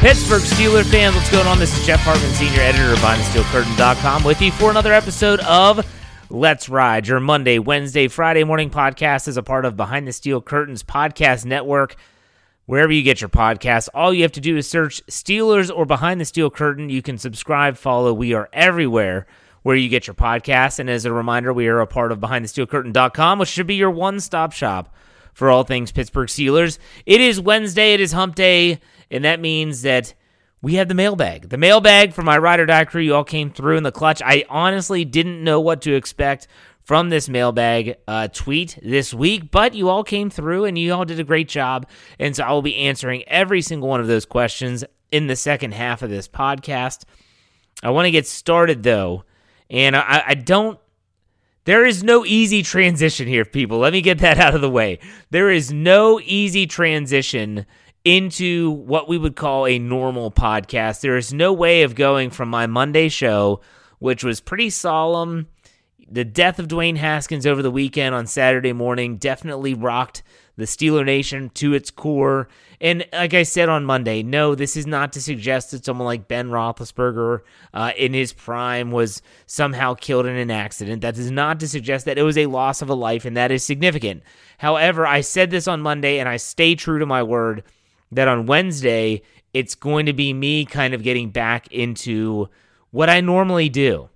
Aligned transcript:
Pittsburgh 0.00 0.42
Steeler 0.42 0.84
fans, 0.84 1.16
what's 1.16 1.30
going 1.30 1.46
on? 1.46 1.58
This 1.58 1.76
is 1.76 1.84
Jeff 1.84 2.00
Hartman, 2.00 2.30
senior 2.32 2.60
editor 2.60 2.92
of 2.92 2.98
BehindTheSteelCurtain.com, 2.98 4.24
with 4.24 4.40
you 4.40 4.52
for 4.52 4.70
another 4.70 4.92
episode 4.92 5.40
of 5.40 5.84
Let's 6.30 6.68
Ride, 6.68 7.08
your 7.08 7.18
Monday, 7.18 7.58
Wednesday, 7.58 8.06
Friday 8.06 8.44
morning 8.44 8.70
podcast 8.70 9.26
as 9.26 9.36
a 9.36 9.42
part 9.42 9.64
of 9.64 9.76
Behind 9.76 10.06
the 10.06 10.12
Steel 10.12 10.40
Curtains 10.40 10.82
podcast 10.82 11.44
network. 11.44 11.96
Wherever 12.66 12.92
you 12.92 13.02
get 13.02 13.20
your 13.20 13.30
podcasts, 13.30 13.88
all 13.94 14.12
you 14.12 14.22
have 14.22 14.32
to 14.32 14.40
do 14.40 14.56
is 14.56 14.68
search 14.68 15.04
Steelers 15.06 15.74
or 15.74 15.86
Behind 15.86 16.20
the 16.20 16.24
Steel 16.24 16.50
Curtain. 16.50 16.88
You 16.88 17.02
can 17.02 17.16
subscribe, 17.16 17.76
follow. 17.76 18.12
We 18.12 18.32
are 18.34 18.48
everywhere 18.52 19.26
where 19.62 19.76
you 19.76 19.88
get 19.88 20.06
your 20.06 20.14
podcasts. 20.14 20.78
And 20.78 20.90
as 20.90 21.04
a 21.04 21.12
reminder, 21.12 21.52
we 21.52 21.68
are 21.68 21.80
a 21.80 21.86
part 21.86 22.12
of 22.12 22.20
BehindTheSteelCurtain.com, 22.20 23.38
which 23.38 23.48
should 23.48 23.66
be 23.66 23.76
your 23.76 23.90
one 23.90 24.20
stop 24.20 24.52
shop 24.52 24.94
for 25.36 25.50
all 25.50 25.64
things 25.64 25.92
Pittsburgh 25.92 26.28
Steelers. 26.28 26.78
It 27.04 27.20
is 27.20 27.38
Wednesday, 27.38 27.92
it 27.92 28.00
is 28.00 28.12
hump 28.12 28.34
day 28.34 28.80
and 29.10 29.22
that 29.26 29.38
means 29.38 29.82
that 29.82 30.14
we 30.62 30.76
have 30.76 30.88
the 30.88 30.94
mailbag. 30.94 31.50
The 31.50 31.58
mailbag 31.58 32.14
for 32.14 32.22
my 32.22 32.38
ride 32.38 32.58
or 32.58 32.64
die 32.64 32.86
crew. 32.86 33.02
You 33.02 33.14
all 33.14 33.22
came 33.22 33.50
through 33.50 33.76
in 33.76 33.82
the 33.82 33.92
clutch. 33.92 34.22
I 34.24 34.46
honestly 34.48 35.04
didn't 35.04 35.44
know 35.44 35.60
what 35.60 35.82
to 35.82 35.94
expect 35.94 36.48
from 36.84 37.10
this 37.10 37.28
mailbag 37.28 37.96
uh, 38.08 38.28
tweet 38.28 38.78
this 38.82 39.12
week, 39.12 39.50
but 39.50 39.74
you 39.74 39.90
all 39.90 40.02
came 40.02 40.30
through 40.30 40.64
and 40.64 40.78
you 40.78 40.94
all 40.94 41.04
did 41.04 41.20
a 41.20 41.24
great 41.24 41.50
job. 41.50 41.86
And 42.18 42.34
so 42.34 42.42
I 42.42 42.52
will 42.52 42.62
be 42.62 42.76
answering 42.76 43.22
every 43.24 43.60
single 43.60 43.90
one 43.90 44.00
of 44.00 44.06
those 44.06 44.24
questions 44.24 44.84
in 45.12 45.26
the 45.26 45.36
second 45.36 45.74
half 45.74 46.00
of 46.00 46.08
this 46.08 46.28
podcast. 46.28 47.04
I 47.82 47.90
want 47.90 48.06
to 48.06 48.10
get 48.10 48.26
started 48.26 48.82
though, 48.82 49.24
and 49.68 49.94
I, 49.94 50.24
I 50.28 50.34
don't. 50.34 50.78
There 51.66 51.84
is 51.84 52.04
no 52.04 52.24
easy 52.24 52.62
transition 52.62 53.26
here, 53.26 53.44
people. 53.44 53.78
Let 53.78 53.92
me 53.92 54.00
get 54.00 54.18
that 54.20 54.38
out 54.38 54.54
of 54.54 54.60
the 54.60 54.70
way. 54.70 55.00
There 55.30 55.50
is 55.50 55.72
no 55.72 56.20
easy 56.20 56.64
transition 56.68 57.66
into 58.04 58.70
what 58.70 59.08
we 59.08 59.18
would 59.18 59.34
call 59.34 59.66
a 59.66 59.80
normal 59.80 60.30
podcast. 60.30 61.00
There 61.00 61.16
is 61.16 61.34
no 61.34 61.52
way 61.52 61.82
of 61.82 61.96
going 61.96 62.30
from 62.30 62.50
my 62.50 62.68
Monday 62.68 63.08
show, 63.08 63.62
which 63.98 64.22
was 64.22 64.40
pretty 64.40 64.70
solemn. 64.70 65.48
The 66.08 66.24
death 66.24 66.60
of 66.60 66.68
Dwayne 66.68 66.98
Haskins 66.98 67.48
over 67.48 67.62
the 67.62 67.70
weekend 67.72 68.14
on 68.14 68.28
Saturday 68.28 68.72
morning 68.72 69.16
definitely 69.16 69.74
rocked 69.74 70.22
the 70.56 70.64
Steeler 70.64 71.04
Nation 71.04 71.50
to 71.54 71.74
its 71.74 71.90
core. 71.90 72.48
And 72.80 73.06
like 73.12 73.34
I 73.34 73.42
said 73.42 73.68
on 73.68 73.84
Monday, 73.84 74.22
no, 74.22 74.54
this 74.54 74.76
is 74.76 74.86
not 74.86 75.12
to 75.14 75.20
suggest 75.20 75.70
that 75.70 75.84
someone 75.84 76.06
like 76.06 76.28
Ben 76.28 76.48
Roethlisberger 76.48 77.40
uh, 77.74 77.92
in 77.96 78.12
his 78.14 78.32
prime 78.32 78.90
was 78.90 79.22
somehow 79.46 79.94
killed 79.94 80.26
in 80.26 80.36
an 80.36 80.50
accident. 80.50 81.02
That 81.02 81.18
is 81.18 81.30
not 81.30 81.60
to 81.60 81.68
suggest 81.68 82.04
that 82.06 82.18
it 82.18 82.22
was 82.22 82.38
a 82.38 82.46
loss 82.46 82.82
of 82.82 82.90
a 82.90 82.94
life, 82.94 83.24
and 83.24 83.36
that 83.36 83.50
is 83.50 83.64
significant. 83.64 84.22
However, 84.58 85.06
I 85.06 85.20
said 85.20 85.50
this 85.50 85.68
on 85.68 85.80
Monday, 85.80 86.18
and 86.18 86.28
I 86.28 86.36
stay 86.36 86.74
true 86.74 86.98
to 86.98 87.06
my 87.06 87.22
word 87.22 87.62
that 88.12 88.28
on 88.28 88.46
Wednesday, 88.46 89.22
it's 89.52 89.74
going 89.74 90.06
to 90.06 90.12
be 90.12 90.32
me 90.32 90.64
kind 90.64 90.94
of 90.94 91.02
getting 91.02 91.30
back 91.30 91.70
into 91.72 92.48
what 92.90 93.10
I 93.10 93.20
normally 93.20 93.68
do. 93.68 94.08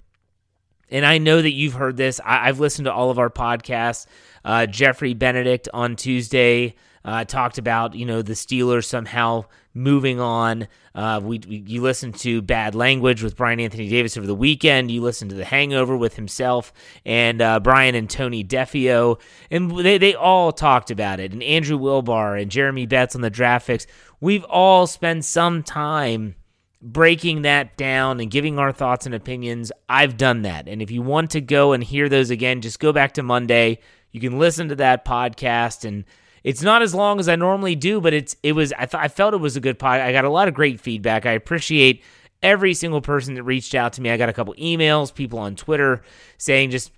And 0.91 1.07
I 1.07 1.19
know 1.19 1.41
that 1.41 1.53
you've 1.53 1.75
heard 1.75 1.97
this. 1.97 2.21
I, 2.25 2.47
have 2.47 2.61
listened 2.61 2.87
to 2.87 2.93
all 2.93 3.11
of 3.11 3.19
our 3.19 3.31
podcasts. 3.31 4.07
Uh, 4.45 4.67
Jeffrey 4.67 5.15
Benedict 5.15 5.69
on 5.73 5.97
Tuesday 5.97 6.75
uh, 7.05 7.25
talked 7.25 7.59
about 7.59 7.95
you 7.95 8.05
know 8.05 8.23
the 8.23 8.35
Steelers 8.35 8.85
somehow 8.85 9.45
moving 9.73 10.21
on. 10.21 10.69
Uh, 10.95 11.21
we, 11.23 11.41
we, 11.49 11.63
you 11.67 11.81
listened 11.81 12.17
to 12.17 12.43
Bad 12.43 12.75
Language 12.75 13.23
with 13.23 13.37
Brian 13.37 13.61
Anthony 13.61 13.89
Davis 13.89 14.17
over 14.17 14.27
the 14.27 14.35
weekend. 14.35 14.91
You 14.91 15.01
listened 15.01 15.31
to 15.31 15.37
The 15.37 15.45
Hangover 15.45 15.97
with 15.97 16.17
himself 16.17 16.73
and 17.07 17.41
uh, 17.41 17.61
Brian 17.61 17.95
and 17.95 18.11
Tony 18.11 18.45
Defeo, 18.45 19.21
and 19.51 19.71
they 19.79 19.99
they 19.99 20.15
all 20.15 20.53
talked 20.53 20.91
about 20.91 21.21
it. 21.21 21.33
And 21.33 21.43
Andrew 21.43 21.79
Wilbar 21.79 22.41
and 22.41 22.51
Jeremy 22.51 22.87
Betts 22.87 23.15
on 23.15 23.23
the 23.23 23.31
draft 23.31 23.67
fix. 23.67 23.87
We've 24.21 24.45
all 24.45 24.87
spent 24.87 25.25
some 25.25 25.63
time 25.63 26.35
breaking 26.83 27.43
that 27.43 27.77
down 27.77 28.21
and 28.21 28.31
giving 28.31 28.59
our 28.59 28.73
thoughts 28.73 29.07
and 29.07 29.15
opinions. 29.15 29.71
I've 29.89 30.17
done 30.17 30.43
that, 30.43 30.69
and 30.69 30.81
if 30.81 30.91
you 30.91 31.03
want 31.03 31.31
to 31.33 31.41
go 31.41 31.73
and 31.73 31.83
hear 31.83 32.09
those 32.09 32.31
again, 32.31 32.61
just 32.61 32.81
go 32.81 32.93
back 32.93 33.13
to 33.15 33.23
Monday. 33.23 33.79
You 34.13 34.21
can 34.21 34.39
listen 34.39 34.69
to 34.69 34.77
that 34.77 35.05
podcast 35.05 35.85
and 35.85 36.05
it's 36.43 36.63
not 36.63 36.83
as 36.83 36.95
long 36.95 37.21
as 37.21 37.29
I 37.29 37.37
normally 37.37 37.77
do, 37.77 38.01
but 38.01 38.15
it's 38.15 38.37
it 38.43 38.53
was 38.53 38.73
I 38.73 38.87
thought 38.87 39.03
I 39.03 39.09
felt 39.09 39.35
it 39.35 39.39
was 39.39 39.57
a 39.57 39.61
good 39.61 39.79
pod. 39.79 40.01
I 40.01 40.13
got 40.13 40.25
a 40.25 40.31
lot 40.31 40.49
of 40.49 40.55
great 40.55 40.81
feedback. 40.81 41.27
I 41.27 41.33
appreciate 41.33 42.03
every 42.43 42.75
single 42.75 43.01
person 43.01 43.35
that 43.35 43.43
reached 43.43 43.75
out 43.75 43.93
to 43.95 44.03
me. 44.03 44.11
I 44.11 44.17
got 44.17 44.29
a 44.29 44.33
couple 44.33 44.55
emails, 44.55 45.13
people 45.15 45.39
on 45.39 45.57
Twitter 45.57 46.03
saying 46.39 46.71
just 46.71 46.93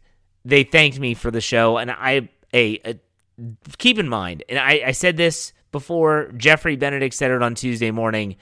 they 0.44 0.62
thanked 0.62 0.98
me 0.98 1.14
for 1.14 1.30
the 1.30 1.40
show, 1.40 1.78
and 1.78 1.90
I 1.90 2.28
a, 2.54 2.80
a 2.84 2.98
keep 3.78 3.98
in 3.98 4.08
mind, 4.08 4.44
and 4.48 4.58
I, 4.58 4.82
I 4.86 4.92
said 4.92 5.16
this 5.16 5.52
before. 5.72 6.32
Jeffrey 6.36 6.76
Benedict 6.76 7.14
said 7.14 7.30
it 7.30 7.42
on 7.42 7.54
Tuesday 7.54 7.90
morning. 7.90 8.36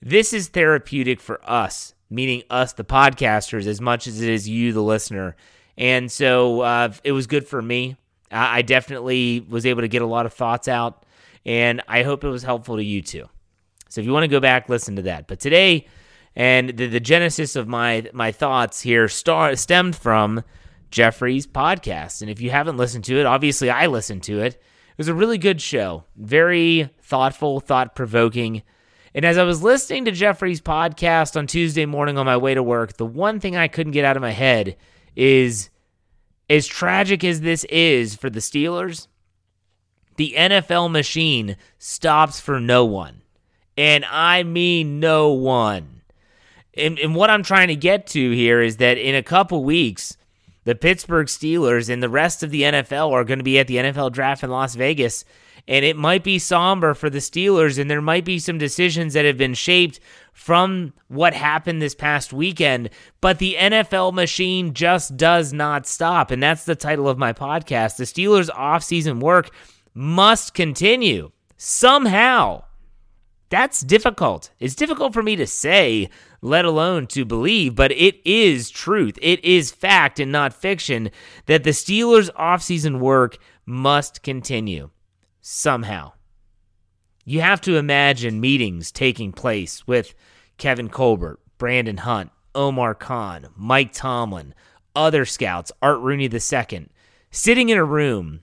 This 0.00 0.32
is 0.32 0.48
therapeutic 0.48 1.20
for 1.20 1.40
us, 1.48 1.94
meaning 2.08 2.42
us, 2.50 2.72
the 2.72 2.84
podcasters, 2.84 3.66
as 3.66 3.80
much 3.80 4.06
as 4.06 4.20
it 4.20 4.28
is 4.28 4.48
you, 4.48 4.72
the 4.72 4.82
listener. 4.82 5.36
And 5.76 6.10
so 6.10 6.60
uh, 6.60 6.92
it 7.04 7.12
was 7.12 7.26
good 7.26 7.46
for 7.46 7.60
me. 7.60 7.96
I 8.30 8.62
definitely 8.62 9.40
was 9.48 9.64
able 9.64 9.82
to 9.82 9.88
get 9.88 10.02
a 10.02 10.06
lot 10.06 10.26
of 10.26 10.34
thoughts 10.34 10.68
out, 10.68 11.04
and 11.46 11.82
I 11.88 12.02
hope 12.02 12.24
it 12.24 12.28
was 12.28 12.42
helpful 12.42 12.76
to 12.76 12.84
you 12.84 13.00
too. 13.00 13.28
So 13.88 14.00
if 14.00 14.06
you 14.06 14.12
want 14.12 14.24
to 14.24 14.28
go 14.28 14.40
back, 14.40 14.68
listen 14.68 14.96
to 14.96 15.02
that. 15.02 15.26
But 15.26 15.40
today, 15.40 15.86
and 16.36 16.76
the, 16.76 16.86
the 16.86 17.00
genesis 17.00 17.56
of 17.56 17.66
my 17.66 18.08
my 18.12 18.32
thoughts 18.32 18.82
here 18.82 19.08
star, 19.08 19.56
stemmed 19.56 19.96
from 19.96 20.44
Jeffrey's 20.90 21.46
podcast. 21.46 22.20
And 22.20 22.30
if 22.30 22.40
you 22.40 22.50
haven't 22.50 22.76
listened 22.76 23.04
to 23.04 23.18
it, 23.18 23.26
obviously 23.26 23.70
I 23.70 23.86
listened 23.86 24.22
to 24.24 24.40
it. 24.40 24.54
It 24.54 24.98
was 24.98 25.08
a 25.08 25.14
really 25.14 25.38
good 25.38 25.60
show, 25.62 26.04
very 26.16 26.90
thoughtful, 27.00 27.60
thought 27.60 27.94
provoking. 27.96 28.62
And 29.14 29.24
as 29.24 29.38
I 29.38 29.44
was 29.44 29.62
listening 29.62 30.04
to 30.04 30.12
Jeffrey's 30.12 30.60
podcast 30.60 31.36
on 31.36 31.46
Tuesday 31.46 31.86
morning 31.86 32.18
on 32.18 32.26
my 32.26 32.36
way 32.36 32.54
to 32.54 32.62
work, 32.62 32.96
the 32.96 33.06
one 33.06 33.40
thing 33.40 33.56
I 33.56 33.68
couldn't 33.68 33.92
get 33.92 34.04
out 34.04 34.16
of 34.16 34.22
my 34.22 34.32
head 34.32 34.76
is 35.16 35.70
as 36.50 36.66
tragic 36.66 37.24
as 37.24 37.40
this 37.40 37.64
is 37.64 38.14
for 38.14 38.30
the 38.30 38.40
Steelers, 38.40 39.08
the 40.16 40.34
NFL 40.36 40.90
machine 40.90 41.56
stops 41.78 42.40
for 42.40 42.60
no 42.60 42.84
one. 42.84 43.22
And 43.76 44.04
I 44.04 44.42
mean 44.42 45.00
no 45.00 45.32
one. 45.32 46.02
And, 46.74 46.98
and, 46.98 47.14
what 47.14 47.30
I'm 47.30 47.42
trying 47.42 47.68
to 47.68 47.76
get 47.76 48.06
to 48.08 48.30
here 48.30 48.60
is 48.60 48.76
that 48.76 48.98
in 48.98 49.14
a 49.14 49.22
couple 49.22 49.64
weeks, 49.64 50.16
the 50.64 50.74
Pittsburgh 50.74 51.26
Steelers 51.26 51.88
and 51.88 52.02
the 52.02 52.08
rest 52.08 52.42
of 52.42 52.50
the 52.50 52.62
NFL 52.62 53.10
are 53.10 53.24
going 53.24 53.38
to 53.38 53.44
be 53.44 53.58
at 53.58 53.66
the 53.66 53.76
NFL 53.76 54.12
draft 54.12 54.44
in 54.44 54.50
Las 54.50 54.74
Vegas 54.74 55.24
and 55.68 55.84
it 55.84 55.96
might 55.96 56.24
be 56.24 56.38
somber 56.38 56.94
for 56.94 57.10
the 57.10 57.18
Steelers, 57.18 57.78
and 57.78 57.90
there 57.90 58.00
might 58.00 58.24
be 58.24 58.38
some 58.38 58.56
decisions 58.56 59.12
that 59.12 59.26
have 59.26 59.36
been 59.36 59.52
shaped 59.52 60.00
from 60.32 60.94
what 61.08 61.34
happened 61.34 61.82
this 61.82 61.94
past 61.94 62.32
weekend. 62.32 62.88
But 63.20 63.38
the 63.38 63.54
NFL 63.58 64.14
machine 64.14 64.72
just 64.72 65.18
does 65.18 65.52
not 65.52 65.86
stop, 65.86 66.30
and 66.30 66.42
that's 66.42 66.64
the 66.64 66.74
title 66.74 67.06
of 67.06 67.18
my 67.18 67.34
podcast. 67.34 67.98
The 67.98 68.04
Steelers' 68.04 68.48
offseason 68.48 69.20
work 69.20 69.50
must 69.92 70.54
continue 70.54 71.32
somehow. 71.58 72.64
That's 73.50 73.80
difficult. 73.80 74.50
It's 74.58 74.74
difficult 74.74 75.12
for 75.12 75.22
me 75.22 75.36
to 75.36 75.46
say, 75.46 76.08
let 76.40 76.64
alone 76.64 77.06
to 77.08 77.26
believe, 77.26 77.74
but 77.74 77.92
it 77.92 78.20
is 78.24 78.70
truth. 78.70 79.18
It 79.20 79.44
is 79.44 79.70
fact 79.70 80.18
and 80.18 80.32
not 80.32 80.54
fiction 80.54 81.10
that 81.44 81.64
the 81.64 81.70
Steelers' 81.70 82.30
offseason 82.34 83.00
work 83.00 83.36
must 83.66 84.22
continue 84.22 84.90
somehow. 85.50 86.12
You 87.24 87.40
have 87.40 87.60
to 87.62 87.76
imagine 87.76 88.40
meetings 88.40 88.90
taking 88.90 89.32
place 89.32 89.86
with 89.86 90.14
Kevin 90.56 90.88
Colbert, 90.88 91.40
Brandon 91.58 91.98
Hunt, 91.98 92.30
Omar 92.54 92.94
Khan, 92.94 93.48
Mike 93.56 93.92
Tomlin, 93.92 94.54
other 94.94 95.24
scouts, 95.24 95.70
Art 95.82 96.00
Rooney 96.00 96.28
II, 96.32 96.88
sitting 97.30 97.68
in 97.68 97.78
a 97.78 97.84
room 97.84 98.40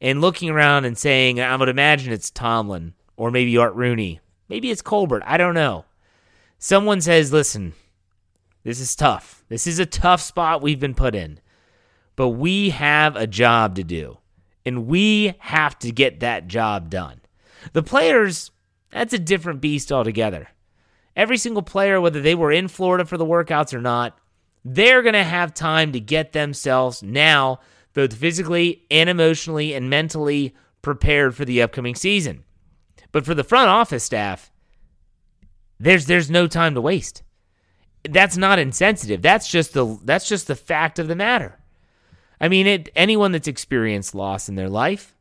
and 0.00 0.20
looking 0.20 0.50
around 0.50 0.84
and 0.84 0.98
saying, 0.98 1.40
I 1.40 1.56
would 1.56 1.68
imagine 1.68 2.12
it's 2.12 2.30
Tomlin 2.30 2.94
or 3.16 3.30
maybe 3.30 3.56
Art 3.56 3.74
Rooney 3.74 4.20
Maybe 4.48 4.70
it's 4.70 4.82
Colbert. 4.82 5.22
I 5.26 5.36
don't 5.36 5.54
know. 5.54 5.84
Someone 6.58 7.00
says, 7.00 7.32
listen, 7.32 7.72
this 8.62 8.80
is 8.80 8.94
tough. 8.94 9.44
This 9.48 9.66
is 9.66 9.78
a 9.78 9.86
tough 9.86 10.20
spot 10.20 10.62
we've 10.62 10.80
been 10.80 10.94
put 10.94 11.14
in. 11.14 11.40
But 12.16 12.30
we 12.30 12.70
have 12.70 13.16
a 13.16 13.26
job 13.26 13.74
to 13.76 13.84
do, 13.84 14.18
and 14.64 14.86
we 14.86 15.34
have 15.38 15.78
to 15.80 15.92
get 15.92 16.20
that 16.20 16.46
job 16.46 16.90
done. 16.90 17.20
The 17.72 17.82
players, 17.82 18.50
that's 18.90 19.12
a 19.12 19.18
different 19.18 19.60
beast 19.60 19.90
altogether. 19.92 20.48
Every 21.16 21.36
single 21.36 21.62
player, 21.62 22.00
whether 22.00 22.20
they 22.20 22.34
were 22.34 22.52
in 22.52 22.68
Florida 22.68 23.04
for 23.04 23.16
the 23.16 23.26
workouts 23.26 23.72
or 23.72 23.80
not, 23.80 24.18
they're 24.64 25.02
going 25.02 25.14
to 25.14 25.24
have 25.24 25.54
time 25.54 25.92
to 25.92 26.00
get 26.00 26.32
themselves 26.32 27.02
now, 27.02 27.60
both 27.92 28.14
physically 28.14 28.84
and 28.90 29.08
emotionally 29.08 29.74
and 29.74 29.90
mentally, 29.90 30.54
prepared 30.82 31.34
for 31.34 31.44
the 31.44 31.62
upcoming 31.62 31.94
season. 31.94 32.44
But 33.12 33.24
for 33.24 33.34
the 33.34 33.44
front 33.44 33.68
office 33.68 34.04
staff, 34.04 34.50
there's 35.78 36.06
there's 36.06 36.30
no 36.30 36.46
time 36.46 36.74
to 36.74 36.80
waste. 36.80 37.22
That's 38.08 38.36
not 38.36 38.58
insensitive. 38.58 39.22
That's 39.22 39.48
just 39.48 39.72
the 39.72 39.98
that's 40.04 40.28
just 40.28 40.46
the 40.46 40.56
fact 40.56 40.98
of 40.98 41.08
the 41.08 41.16
matter. 41.16 41.58
I 42.44 42.48
mean, 42.48 42.66
it, 42.66 42.90
anyone 42.94 43.32
that's 43.32 43.48
experienced 43.48 44.14
loss 44.14 44.50
in 44.50 44.54
their 44.54 44.68
life 44.68 45.14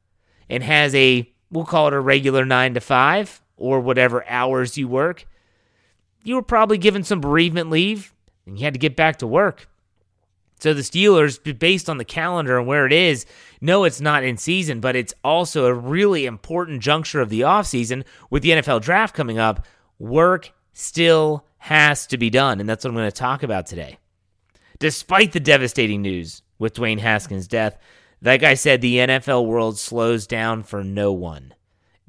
and 0.50 0.62
has 0.62 0.94
a 0.94 1.31
we'll 1.50 1.64
call 1.64 1.88
it 1.88 1.94
a 1.94 2.00
regular 2.02 2.44
9 2.44 2.74
to 2.74 2.81
5 2.81 3.42
or 3.56 3.80
whatever 3.80 4.28
hours 4.28 4.78
you 4.78 4.90
work, 4.90 5.25
you 6.25 6.36
were 6.36 6.42
probably 6.42 6.78
given 6.78 7.02
some 7.02 7.22
bereavement 7.22 7.70
leave 7.70 8.14
and 8.46 8.60
you 8.60 8.66
had 8.66 8.74
to 8.74 8.80
get 8.80 8.98
back 8.98 9.20
to 9.20 9.25
work. 9.28 9.70
So 10.60 10.74
the 10.74 10.81
Steelers, 10.81 11.40
based 11.58 11.90
on 11.90 11.98
the 11.98 12.04
calendar 12.04 12.58
and 12.58 12.68
where 12.68 12.86
it 12.86 12.92
is, 12.92 13.25
no, 13.62 13.86
it's 13.86 14.02
not 14.02 14.25
in 14.25 14.36
season, 14.36 14.81
but 14.81 14.98
it's 14.98 15.14
also 15.24 15.68
a 15.68 15.74
really 15.74 16.25
important 16.25 16.81
juncture 16.81 17.22
of 17.22 17.30
the 17.30 17.42
offseason 17.42 18.04
with 18.30 18.44
the 18.44 18.50
NFL 18.50 18.81
draft 18.81 19.16
coming 19.16 19.40
up. 19.40 19.66
Work 19.98 20.52
still 20.74 21.46
has 21.60 22.06
to 22.08 22.18
be 22.18 22.30
done, 22.30 22.60
and 22.60 22.68
that's 22.68 22.84
what 22.84 22.90
I'm 22.90 22.98
going 22.98 23.10
to 23.10 23.16
talk 23.16 23.44
about 23.44 23.66
today. 23.66 23.98
Despite 24.80 25.31
the 25.31 25.40
devastating 25.40 26.02
news 26.02 26.43
with 26.60 26.76
Dwayne 26.76 27.00
Haskins' 27.00 27.48
death, 27.48 27.78
like 28.22 28.44
I 28.44 28.54
said, 28.54 28.82
the 28.82 28.98
NFL 28.98 29.46
world 29.46 29.78
slows 29.78 30.26
down 30.26 30.64
for 30.64 30.84
no 30.84 31.12
one. 31.12 31.54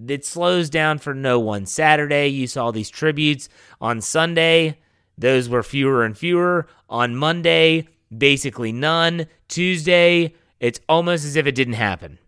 It 0.09 0.25
slows 0.25 0.71
down 0.71 0.99
for 0.99 1.15
no 1.15 1.39
one. 1.41 1.67
Saturday, 1.67 2.29
you 2.29 2.47
saw 2.47 2.71
these 2.71 2.91
tributes. 2.91 3.49
On 3.81 4.01
Sunday, 4.01 4.79
those 5.17 5.49
were 5.49 5.63
fewer 5.63 6.05
and 6.05 6.17
fewer. 6.17 6.67
On 6.89 7.17
Monday, 7.17 7.89
basically 8.17 8.73
none. 8.73 9.27
Tuesday, 9.49 10.35
it's 10.61 10.81
almost 10.89 11.25
as 11.25 11.37
if 11.37 11.47
it 11.47 11.55
didn't 11.55 11.75
happen. 11.75 12.19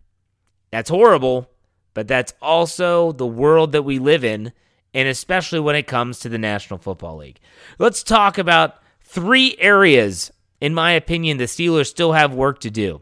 That's 0.71 0.89
horrible, 0.89 1.49
but 1.93 2.07
that's 2.07 2.33
also 2.41 3.11
the 3.11 3.27
world 3.27 3.71
that 3.71 3.83
we 3.83 3.99
live 3.99 4.23
in, 4.23 4.53
and 4.93 5.07
especially 5.07 5.59
when 5.59 5.75
it 5.75 5.87
comes 5.87 6.19
to 6.19 6.29
the 6.29 6.37
National 6.37 6.79
Football 6.79 7.17
League. 7.17 7.39
Let's 7.79 8.03
talk 8.03 8.37
about 8.37 8.75
three 9.01 9.55
areas, 9.59 10.31
in 10.59 10.73
my 10.73 10.91
opinion, 10.91 11.37
the 11.37 11.45
Steelers 11.45 11.87
still 11.87 12.13
have 12.13 12.33
work 12.33 12.59
to 12.61 12.71
do. 12.71 13.01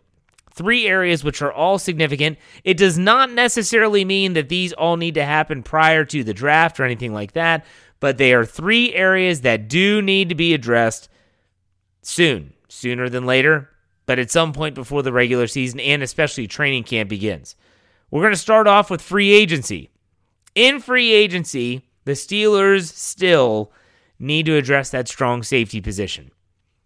Three 0.53 0.87
areas 0.87 1.23
which 1.23 1.41
are 1.41 1.51
all 1.51 1.77
significant. 1.77 2.37
It 2.63 2.77
does 2.77 2.97
not 2.97 3.31
necessarily 3.31 4.05
mean 4.05 4.33
that 4.33 4.49
these 4.49 4.73
all 4.73 4.95
need 4.97 5.15
to 5.15 5.25
happen 5.25 5.63
prior 5.63 6.05
to 6.05 6.23
the 6.23 6.33
draft 6.33 6.79
or 6.79 6.83
anything 6.83 7.13
like 7.13 7.33
that, 7.33 7.65
but 7.99 8.17
they 8.17 8.33
are 8.33 8.45
three 8.45 8.93
areas 8.93 9.41
that 9.41 9.67
do 9.67 10.01
need 10.01 10.29
to 10.29 10.35
be 10.35 10.53
addressed 10.53 11.09
soon, 12.01 12.53
sooner 12.69 13.09
than 13.09 13.25
later, 13.25 13.69
but 14.05 14.19
at 14.19 14.31
some 14.31 14.53
point 14.53 14.75
before 14.75 15.03
the 15.03 15.11
regular 15.11 15.47
season 15.47 15.79
and 15.79 16.01
especially 16.03 16.47
training 16.47 16.83
camp 16.83 17.09
begins. 17.09 17.55
We're 18.11 18.21
going 18.21 18.33
to 18.33 18.39
start 18.39 18.67
off 18.67 18.89
with 18.89 19.01
free 19.01 19.31
agency. 19.31 19.89
In 20.53 20.79
free 20.79 21.11
agency, 21.11 21.89
the 22.05 22.13
Steelers 22.13 22.93
still 22.93 23.71
need 24.19 24.45
to 24.45 24.55
address 24.55 24.89
that 24.91 25.09
strong 25.09 25.43
safety 25.43 25.81
position. 25.81 26.31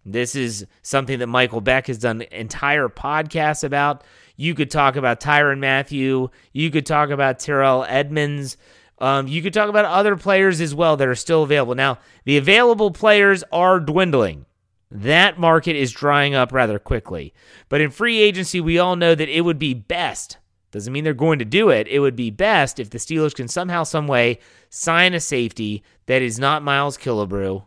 This 0.05 0.35
is 0.35 0.65
something 0.81 1.19
that 1.19 1.27
Michael 1.27 1.61
Beck 1.61 1.87
has 1.87 1.97
done 1.97 2.21
entire 2.31 2.87
podcasts 2.87 3.63
about. 3.63 4.03
You 4.35 4.55
could 4.55 4.71
talk 4.71 4.95
about 4.95 5.19
Tyrann 5.19 5.59
Mathieu. 5.59 6.29
You 6.53 6.71
could 6.71 6.85
talk 6.85 7.09
about 7.09 7.39
Terrell 7.39 7.85
Edmunds. 7.87 8.57
Um, 8.99 9.27
you 9.27 9.41
could 9.41 9.53
talk 9.53 9.69
about 9.69 9.85
other 9.85 10.15
players 10.15 10.61
as 10.61 10.75
well 10.75 10.97
that 10.97 11.07
are 11.07 11.15
still 11.15 11.43
available. 11.43 11.75
Now, 11.75 11.99
the 12.25 12.37
available 12.37 12.91
players 12.91 13.43
are 13.51 13.79
dwindling. 13.79 14.45
That 14.91 15.39
market 15.39 15.75
is 15.75 15.91
drying 15.91 16.33
up 16.33 16.51
rather 16.51 16.79
quickly. 16.79 17.33
But 17.69 17.81
in 17.81 17.91
free 17.91 18.19
agency, 18.19 18.59
we 18.59 18.79
all 18.79 18.95
know 18.95 19.13
that 19.15 19.29
it 19.29 19.41
would 19.41 19.59
be 19.59 19.73
best. 19.73 20.37
Doesn't 20.71 20.91
mean 20.93 21.03
they're 21.03 21.13
going 21.13 21.39
to 21.39 21.45
do 21.45 21.69
it. 21.69 21.87
It 21.87 21.99
would 21.99 22.15
be 22.15 22.29
best 22.29 22.79
if 22.79 22.89
the 22.89 22.97
Steelers 22.97 23.33
can 23.33 23.47
somehow, 23.47 23.83
some 23.83 24.07
way 24.07 24.39
sign 24.69 25.13
a 25.13 25.19
safety 25.19 25.83
that 26.05 26.21
is 26.21 26.39
not 26.39 26.63
Miles 26.63 26.97
Killebrew, 26.97 27.63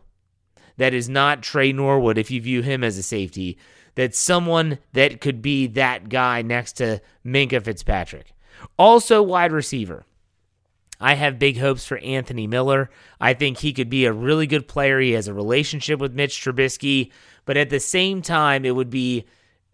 that 0.77 0.93
is 0.93 1.09
not 1.09 1.43
Tre 1.43 1.71
Norwood, 1.71 2.17
if 2.17 2.31
you 2.31 2.41
view 2.41 2.61
him 2.61 2.83
as 2.83 2.97
a 2.97 3.03
safety, 3.03 3.57
that 3.95 4.15
someone 4.15 4.79
that 4.93 5.21
could 5.21 5.41
be 5.41 5.67
that 5.67 6.09
guy 6.09 6.41
next 6.41 6.73
to 6.73 7.01
Minkah 7.25 7.63
Fitzpatrick. 7.63 8.33
Also, 8.77 9.21
wide 9.21 9.51
receiver. 9.51 10.05
I 10.99 11.15
have 11.15 11.37
big 11.37 11.57
hopes 11.57 11.85
for 11.85 11.97
Anthony 11.97 12.47
Miller. 12.47 12.89
I 13.19 13.33
think 13.33 13.57
he 13.57 13.73
could 13.73 13.89
be 13.89 14.05
a 14.05 14.13
really 14.13 14.47
good 14.47 14.67
player. 14.67 14.99
He 14.99 15.11
has 15.11 15.27
a 15.27 15.33
relationship 15.33 15.99
with 15.99 16.13
Mitch 16.13 16.39
Trubisky, 16.39 17.11
but 17.45 17.57
at 17.57 17.69
the 17.69 17.79
same 17.79 18.21
time, 18.21 18.63
it 18.63 18.75
would 18.75 18.89
be 18.89 19.25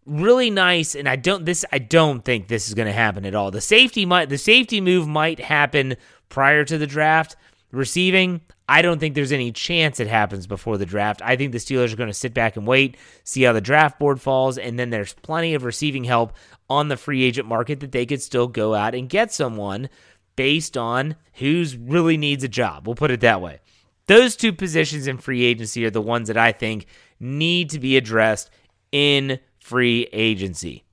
really 0.07 0.49
nice. 0.49 0.95
And 0.95 1.07
I 1.07 1.15
don't 1.15 1.45
this 1.45 1.63
I 1.71 1.77
don't 1.77 2.25
think 2.25 2.47
this 2.47 2.67
is 2.67 2.73
going 2.73 2.87
to 2.87 2.93
happen 2.93 3.25
at 3.25 3.35
all. 3.35 3.51
The 3.51 3.61
safety 3.61 4.05
might 4.05 4.29
the 4.29 4.37
safety 4.37 4.81
move 4.81 5.07
might 5.07 5.39
happen 5.39 5.97
prior 6.29 6.65
to 6.65 6.77
the 6.77 6.87
draft. 6.87 7.35
Receiving, 7.71 8.41
I 8.67 8.81
don't 8.81 8.99
think 8.99 9.13
there's 9.13 9.31
any 9.31 9.51
chance 9.51 9.99
it 9.99 10.07
happens 10.07 10.47
before 10.47 10.77
the 10.77 10.85
draft. 10.85 11.21
I 11.23 11.35
think 11.35 11.51
the 11.51 11.59
Steelers 11.59 11.93
are 11.93 11.97
going 11.97 12.09
to 12.09 12.13
sit 12.13 12.33
back 12.33 12.57
and 12.57 12.65
wait, 12.65 12.97
see 13.23 13.43
how 13.43 13.53
the 13.53 13.61
draft 13.61 13.99
board 13.99 14.19
falls, 14.19 14.57
and 14.57 14.79
then 14.79 14.89
there's 14.89 15.13
plenty 15.13 15.53
of 15.53 15.63
receiving 15.63 16.03
help 16.03 16.33
on 16.67 16.87
the 16.87 16.97
free 16.97 17.23
agent 17.23 17.47
market 17.47 17.79
that 17.81 17.91
they 17.91 18.05
could 18.05 18.21
still 18.21 18.47
go 18.47 18.73
out 18.73 18.95
and 18.95 19.09
get 19.09 19.31
someone 19.31 19.89
based 20.35 20.77
on 20.77 21.15
who's 21.33 21.77
really 21.77 22.17
needs 22.17 22.43
a 22.43 22.47
job. 22.47 22.87
We'll 22.87 22.95
put 22.95 23.11
it 23.11 23.21
that 23.21 23.41
way. 23.41 23.59
Those 24.07 24.35
two 24.35 24.53
positions 24.53 25.05
in 25.05 25.19
free 25.19 25.43
agency 25.43 25.85
are 25.85 25.91
the 25.91 26.01
ones 26.01 26.27
that 26.27 26.37
I 26.37 26.51
think 26.51 26.87
need 27.19 27.69
to 27.71 27.79
be 27.79 27.97
addressed 27.97 28.49
in 28.91 29.39
free 29.59 30.07
agency. 30.11 30.85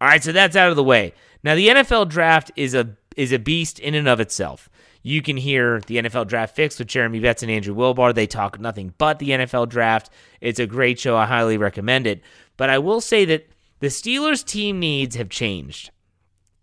All 0.00 0.08
right, 0.08 0.22
so 0.22 0.32
that's 0.32 0.56
out 0.56 0.68
of 0.68 0.76
the 0.76 0.84
way. 0.84 1.14
Now 1.42 1.54
the 1.54 1.68
NFL 1.68 2.08
draft 2.08 2.50
is 2.56 2.74
a 2.74 2.96
is 3.16 3.32
a 3.32 3.38
beast 3.38 3.78
in 3.78 3.94
and 3.94 4.08
of 4.08 4.20
itself. 4.20 4.68
You 5.02 5.20
can 5.20 5.36
hear 5.36 5.80
the 5.80 5.96
NFL 5.96 6.28
Draft 6.28 6.54
Fix 6.54 6.78
with 6.78 6.88
Jeremy 6.88 7.20
Betts 7.20 7.42
and 7.42 7.50
Andrew 7.50 7.74
Wilbar. 7.74 8.14
They 8.14 8.26
talk 8.26 8.60
nothing 8.60 8.94
but 8.98 9.18
the 9.18 9.30
NFL 9.30 9.68
draft. 9.68 10.10
It's 10.40 10.60
a 10.60 10.66
great 10.66 10.98
show. 10.98 11.16
I 11.16 11.26
highly 11.26 11.56
recommend 11.56 12.06
it. 12.06 12.22
But 12.56 12.70
I 12.70 12.78
will 12.78 13.00
say 13.00 13.24
that 13.24 13.48
the 13.80 13.88
Steelers' 13.88 14.44
team 14.44 14.78
needs 14.78 15.16
have 15.16 15.28
changed 15.28 15.90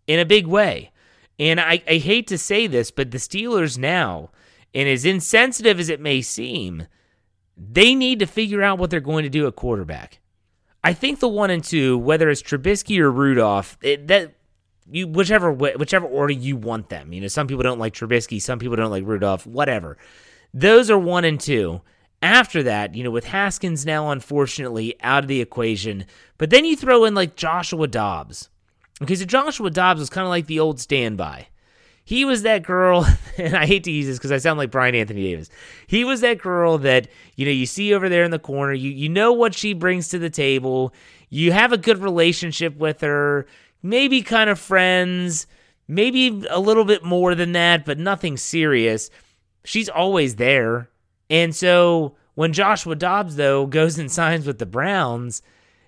in 0.08 0.20
a 0.20 0.26
big 0.26 0.48
way. 0.48 0.92
And 1.38 1.60
I, 1.60 1.82
I 1.88 1.98
hate 1.98 2.28
to 2.28 2.38
say 2.38 2.68
this, 2.68 2.92
but 2.92 3.12
the 3.12 3.18
Steelers 3.18 3.78
now, 3.78 4.30
and 4.74 4.88
as 4.88 5.06
insensitive 5.06 5.80
as 5.80 5.90
it 5.90 6.00
may 6.00 6.22
seem, 6.22 6.88
they 7.58 7.94
need 7.94 8.20
to 8.20 8.26
figure 8.26 8.64
out 8.64 8.80
what 8.80 8.90
they're 8.90 9.00
going 9.00 9.24
to 9.24 9.30
do 9.30 9.48
at 9.48 9.56
quarterback. 9.56 10.20
I 10.84 10.94
think 10.94 11.20
the 11.20 11.28
one 11.28 11.50
and 11.50 11.64
two, 11.64 11.98
whether 11.98 12.30
it's 12.30 12.42
Trubisky 12.42 13.00
or 13.00 13.12
Rudolph, 13.12 13.78
it, 13.82 14.08
that 14.08 14.36
you 14.92 15.08
whichever 15.08 15.52
whichever 15.52 16.08
order 16.08 16.34
you 16.34 16.56
want 16.56 16.90
them. 16.90 17.14
You 17.14 17.22
know, 17.22 17.28
some 17.28 17.48
people 17.48 17.64
don't 17.64 17.80
like 17.80 17.94
Trubisky, 17.94 18.42
some 18.42 18.60
people 18.60 18.76
don't 18.76 18.92
like 18.92 19.06
Rudolph, 19.06 19.46
whatever. 19.46 19.98
Those 20.54 20.90
are 20.90 21.00
one 21.00 21.26
and 21.26 21.40
two. 21.40 21.82
After 22.22 22.64
that, 22.64 22.96
you 22.96 23.04
know, 23.04 23.12
with 23.12 23.26
Haskins 23.26 23.86
now 23.86 24.12
unfortunately 24.12 24.96
out 25.02 25.24
of 25.24 25.30
the 25.30 25.40
equation, 25.40 26.06
but 26.38 26.50
then 26.50 26.66
you 26.66 26.76
throw 26.76 27.06
in 27.06 27.16
like 27.16 27.38
Joshua 27.38 27.88
Dobbs. 27.88 28.50
Okay, 29.02 29.16
so 29.16 29.24
Joshua 29.24 29.70
Dobbs 29.70 30.02
was 30.02 30.10
kind 30.10 30.26
of 30.26 30.30
like 30.30 30.48
the 30.48 30.60
old 30.60 30.80
standby. 30.82 31.48
He 32.04 32.26
was 32.26 32.42
that 32.42 32.64
girl, 32.64 33.06
and 33.38 33.56
I 33.56 33.68
hate 33.68 33.84
to 33.84 33.92
use 33.92 34.08
this 34.08 34.18
because 34.18 34.32
I 34.32 34.38
sound 34.38 34.58
like 34.58 34.72
Brian 34.72 34.96
Anthony 34.96 35.24
Davis. 35.24 35.50
He 35.86 36.04
was 36.04 36.22
that 36.22 36.40
girl 36.40 36.80
that, 36.80 37.08
you 37.36 37.46
know, 37.46 37.52
you 37.52 37.66
see 37.66 37.94
over 37.94 38.10
there 38.10 38.24
in 38.24 38.32
the 38.32 38.40
corner. 38.40 38.74
You 38.74 38.90
you 38.90 39.10
know 39.10 39.32
what 39.32 39.54
she 39.54 39.74
brings 39.74 40.10
to 40.10 40.20
the 40.20 40.30
table. 40.30 40.92
You 41.30 41.52
have 41.52 41.72
a 41.72 41.78
good 41.78 42.00
relationship 42.00 42.76
with 42.78 43.02
her, 43.02 43.46
maybe 43.82 44.22
kind 44.22 44.50
of 44.50 44.60
friends, 44.60 45.48
maybe 45.88 46.46
a 46.50 46.60
little 46.60 46.86
bit 46.86 47.04
more 47.04 47.36
than 47.36 47.52
that, 47.54 47.86
but 47.86 47.98
nothing 47.98 48.38
serious. 48.38 49.10
She's 49.64 49.90
always 49.90 50.36
there. 50.36 50.90
And 51.30 51.56
so 51.56 52.16
when 52.36 52.54
Joshua 52.54 52.96
Dobbs, 52.96 53.36
though, 53.36 53.66
goes 53.66 54.00
and 54.00 54.12
signs 54.12 54.48
with 54.48 54.60
the 54.60 54.66
Browns, 54.66 55.42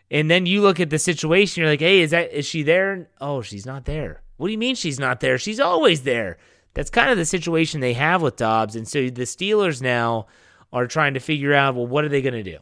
and 0.10 0.29
then 0.29 0.45
you 0.45 0.62
look 0.62 0.79
at 0.79 0.89
the 0.89 1.00
situation, 1.00 1.62
you're 1.62 1.71
like, 1.71 1.79
hey, 1.79 2.01
is 2.01 2.12
that 2.12 2.33
is 2.33 2.45
she 2.45 2.63
there? 2.63 3.10
Oh, 3.21 3.41
she's 3.41 3.65
not 3.65 3.86
there. 3.86 4.21
What 4.38 4.48
do 4.48 4.51
you 4.51 4.57
mean 4.57 4.75
she's 4.75 5.00
not 5.00 5.19
there? 5.21 5.38
She's 5.38 5.60
always 5.60 6.03
there. 6.03 6.38
That's 6.74 6.89
kind 6.89 7.10
of 7.10 7.17
the 7.17 7.25
situation 7.25 7.79
they 7.79 7.93
have 7.93 8.21
with 8.21 8.36
Dobbs. 8.36 8.75
And 8.75 8.88
so 8.88 9.10
the 9.10 9.24
Steelers 9.24 9.81
now 9.81 10.27
are 10.74 10.88
trying 10.88 11.13
to 11.13 11.19
figure 11.19 11.53
out, 11.53 11.75
well, 11.75 11.88
what 11.88 12.03
are 12.03 12.10
they 12.10 12.21
going 12.21 12.33
to 12.33 12.43
do? 12.43 12.57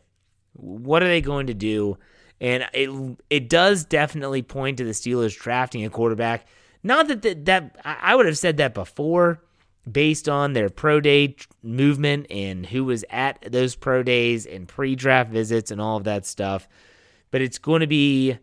What 0.53 1.03
are 1.03 1.07
they 1.07 1.21
going 1.21 1.47
to 1.47 1.53
do? 1.53 1.97
And 2.41 2.67
it 2.73 3.17
it 3.29 3.49
does 3.49 3.85
definitely 3.85 4.41
point 4.41 4.77
to 4.77 4.83
the 4.83 4.91
Steelers 4.91 5.37
drafting 5.37 5.83
a 5.83 5.89
quarterback. 5.89 6.47
Not 6.83 7.07
that 7.09 7.21
that, 7.23 7.45
that 7.45 7.79
I 7.83 8.15
would 8.15 8.25
have 8.25 8.37
said 8.37 8.57
that 8.57 8.73
before, 8.73 9.41
based 9.89 10.29
on 10.29 10.53
their 10.53 10.69
pro 10.69 10.99
day 11.01 11.35
movement 11.63 12.27
and 12.29 12.65
who 12.65 12.85
was 12.85 13.03
at 13.09 13.51
those 13.51 13.75
pro 13.75 14.03
days 14.03 14.45
and 14.45 14.67
pre 14.67 14.95
draft 14.95 15.31
visits 15.31 15.71
and 15.71 15.81
all 15.81 15.97
of 15.97 16.05
that 16.05 16.25
stuff. 16.25 16.67
But 17.31 17.41
it's 17.41 17.57
going 17.57 17.81
to 17.81 17.87
be 17.87 18.37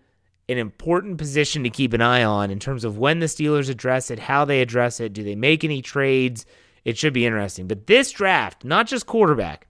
an 0.49 0.59
important 0.59 1.19
position 1.19 1.65
to 1.65 1.71
keep 1.71 1.93
an 1.93 2.01
eye 2.01 2.23
on 2.23 2.51
in 2.51 2.59
terms 2.59 2.85
of 2.85 2.99
when 2.99 3.19
the 3.19 3.27
Steelers 3.27 3.69
address 3.69 4.11
it, 4.11 4.19
how 4.19 4.45
they 4.45 4.61
address 4.61 5.01
it, 5.01 5.13
do 5.13 5.25
they 5.25 5.35
make 5.35 5.65
any 5.65 5.83
trades? 5.83 6.47
It 6.85 6.97
should 6.97 7.13
be 7.13 7.27
interesting. 7.27 7.67
But 7.67 7.89
this 7.89 8.13
draft, 8.13 8.65
not 8.65 8.87
just 8.87 9.07
quarterback, 9.07 9.67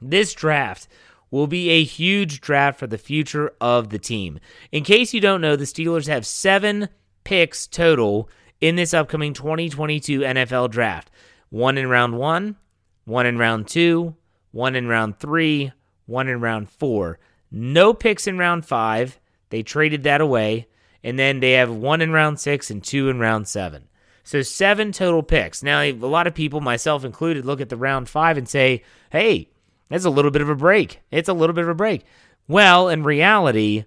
this 0.00 0.32
draft 0.32 0.88
will 1.30 1.46
be 1.46 1.70
a 1.70 1.84
huge 1.84 2.40
draft 2.40 2.78
for 2.78 2.86
the 2.86 2.98
future 2.98 3.52
of 3.60 3.90
the 3.90 3.98
team. 3.98 4.38
In 4.72 4.84
case 4.84 5.14
you 5.14 5.20
don't 5.20 5.40
know, 5.40 5.56
the 5.56 5.64
Steelers 5.64 6.08
have 6.08 6.26
seven 6.26 6.88
picks 7.24 7.66
total 7.66 8.28
in 8.60 8.76
this 8.76 8.92
upcoming 8.94 9.32
2022 9.32 10.20
NFL 10.20 10.70
draft 10.70 11.10
one 11.50 11.76
in 11.76 11.88
round 11.88 12.16
one, 12.16 12.56
one 13.04 13.26
in 13.26 13.36
round 13.36 13.66
two, 13.66 14.14
one 14.52 14.76
in 14.76 14.86
round 14.86 15.18
three, 15.18 15.72
one 16.06 16.28
in 16.28 16.40
round 16.40 16.70
four. 16.70 17.18
No 17.50 17.92
picks 17.92 18.26
in 18.26 18.38
round 18.38 18.64
five. 18.64 19.18
They 19.50 19.62
traded 19.62 20.04
that 20.04 20.20
away. 20.20 20.68
And 21.02 21.18
then 21.18 21.40
they 21.40 21.52
have 21.52 21.70
one 21.70 22.00
in 22.00 22.12
round 22.12 22.38
six 22.38 22.70
and 22.70 22.84
two 22.84 23.08
in 23.08 23.18
round 23.18 23.48
seven. 23.48 23.88
So 24.22 24.42
seven 24.42 24.92
total 24.92 25.22
picks. 25.22 25.62
Now, 25.62 25.80
a 25.80 25.92
lot 25.92 26.26
of 26.26 26.34
people, 26.34 26.60
myself 26.60 27.04
included, 27.04 27.44
look 27.44 27.60
at 27.60 27.68
the 27.68 27.76
round 27.76 28.08
five 28.08 28.38
and 28.38 28.48
say, 28.48 28.84
hey, 29.10 29.48
that's 29.90 30.04
a 30.06 30.10
little 30.10 30.30
bit 30.30 30.40
of 30.40 30.48
a 30.48 30.54
break. 30.54 31.00
It's 31.10 31.28
a 31.28 31.34
little 31.34 31.54
bit 31.54 31.64
of 31.64 31.68
a 31.68 31.74
break. 31.74 32.04
Well, 32.48 32.88
in 32.88 33.02
reality, 33.04 33.84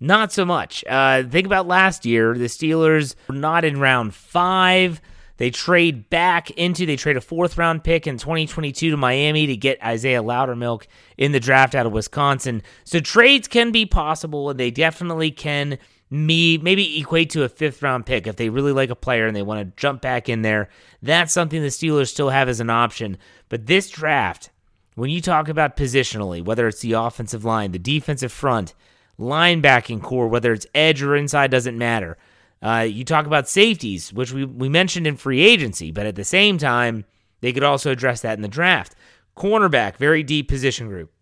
not 0.00 0.32
so 0.32 0.44
much. 0.44 0.84
Uh, 0.86 1.22
think 1.22 1.46
about 1.46 1.66
last 1.66 2.04
year. 2.04 2.34
The 2.34 2.44
Steelers 2.44 3.14
were 3.28 3.34
not 3.34 3.64
in 3.64 3.80
round 3.80 4.14
five. 4.14 5.00
They 5.36 5.50
trade 5.50 6.10
back 6.10 6.50
into, 6.52 6.86
they 6.86 6.96
trade 6.96 7.16
a 7.16 7.20
fourth 7.20 7.58
round 7.58 7.82
pick 7.82 8.06
in 8.06 8.18
2022 8.18 8.90
to 8.90 8.96
Miami 8.96 9.46
to 9.46 9.56
get 9.56 9.82
Isaiah 9.82 10.22
Loudermilk 10.22 10.86
in 11.18 11.32
the 11.32 11.40
draft 11.40 11.74
out 11.74 11.86
of 11.86 11.92
Wisconsin. 11.92 12.62
So 12.84 13.00
trades 13.00 13.48
can 13.48 13.72
be 13.72 13.86
possible, 13.86 14.50
and 14.50 14.60
they 14.60 14.70
definitely 14.70 15.30
can 15.30 15.78
me 16.10 16.58
maybe 16.58 17.00
equate 17.00 17.30
to 17.30 17.42
a 17.42 17.48
fifth 17.48 17.82
round 17.82 18.06
pick 18.06 18.26
if 18.26 18.36
they 18.36 18.48
really 18.48 18.70
like 18.70 18.90
a 18.90 18.94
player 18.94 19.26
and 19.26 19.34
they 19.34 19.42
want 19.42 19.60
to 19.60 19.80
jump 19.80 20.00
back 20.00 20.28
in 20.28 20.42
there. 20.42 20.68
That's 21.02 21.32
something 21.32 21.60
the 21.60 21.68
Steelers 21.68 22.08
still 22.08 22.30
have 22.30 22.48
as 22.48 22.60
an 22.60 22.70
option. 22.70 23.18
But 23.48 23.66
this 23.66 23.90
draft, 23.90 24.50
when 24.94 25.10
you 25.10 25.20
talk 25.20 25.48
about 25.48 25.76
positionally, 25.76 26.44
whether 26.44 26.68
it's 26.68 26.80
the 26.80 26.92
offensive 26.92 27.44
line, 27.44 27.72
the 27.72 27.78
defensive 27.78 28.32
front, 28.32 28.74
linebacking 29.18 30.02
core, 30.02 30.28
whether 30.28 30.52
it's 30.52 30.66
edge 30.74 31.02
or 31.02 31.16
inside, 31.16 31.50
doesn't 31.50 31.78
matter. 31.78 32.16
Uh, 32.62 32.86
you 32.88 33.04
talk 33.04 33.26
about 33.26 33.48
safeties, 33.48 34.12
which 34.12 34.32
we, 34.32 34.44
we 34.44 34.68
mentioned 34.68 35.06
in 35.06 35.16
free 35.16 35.40
agency, 35.40 35.90
but 35.90 36.06
at 36.06 36.14
the 36.14 36.24
same 36.24 36.58
time, 36.58 37.04
they 37.40 37.52
could 37.52 37.62
also 37.62 37.90
address 37.90 38.22
that 38.22 38.38
in 38.38 38.42
the 38.42 38.48
draft. 38.48 38.94
Cornerback, 39.36 39.96
very 39.96 40.22
deep 40.22 40.48
position 40.48 40.88
group. 40.88 41.12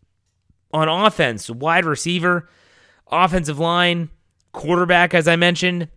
On 0.72 0.88
offense, 0.88 1.50
wide 1.50 1.84
receiver, 1.84 2.48
offensive 3.10 3.58
line, 3.58 4.10
quarterback, 4.52 5.14
as 5.14 5.26
I 5.26 5.36
mentioned. 5.36 5.88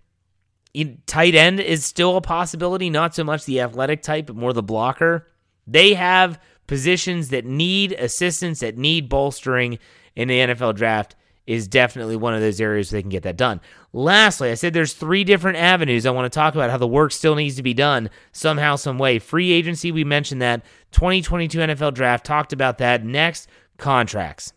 Tight 1.06 1.36
end 1.36 1.60
is 1.60 1.86
still 1.86 2.18
a 2.18 2.22
possibility, 2.22 2.90
not 2.90 3.16
so 3.16 3.24
much 3.24 3.46
the 3.46 3.62
athletic 3.62 4.02
type, 4.02 4.26
but 4.26 4.36
more 4.36 4.52
the 4.52 4.64
blocker. 4.64 5.28
They 5.68 5.94
have 5.94 6.40
positions 6.68 7.30
that 7.30 7.46
need 7.46 7.94
assistance, 7.94 8.60
that 8.60 8.78
need 8.78 9.10
bolstering 9.10 9.80
in 10.16 10.28
the 10.28 10.40
NFL 10.40 10.76
draft 10.76 11.16
is 11.48 11.68
definitely 11.68 12.16
one 12.16 12.34
of 12.34 12.42
those 12.42 12.60
areas 12.60 12.92
where 12.92 12.98
they 12.98 13.04
can 13.04 13.10
get 13.10 13.24
that 13.24 13.38
done. 13.38 13.62
Lastly, 13.94 14.50
I 14.50 14.56
said 14.56 14.74
there's 14.74 14.94
three 14.94 15.24
different 15.24 15.58
avenues 15.58 16.06
I 16.06 16.12
want 16.12 16.32
to 16.32 16.36
talk 16.36 16.56
about 16.56 16.72
how 16.72 16.78
the 16.78 16.88
work 16.88 17.12
still 17.12 17.36
needs 17.36 17.56
to 17.58 17.64
be 17.64 17.74
done 17.74 18.10
somehow, 18.32 18.76
some 18.76 18.98
way. 18.98 19.20
Free 19.20 19.52
agency, 19.52 19.92
we 19.92 20.04
mentioned 20.04 20.42
that. 20.42 20.64
2022 20.92 21.60
NFL 21.60 21.94
draft, 21.94 22.26
talked 22.26 22.52
about 22.52 22.80
that. 22.80 23.06
Next, 23.06 23.48
contracts. 23.78 24.54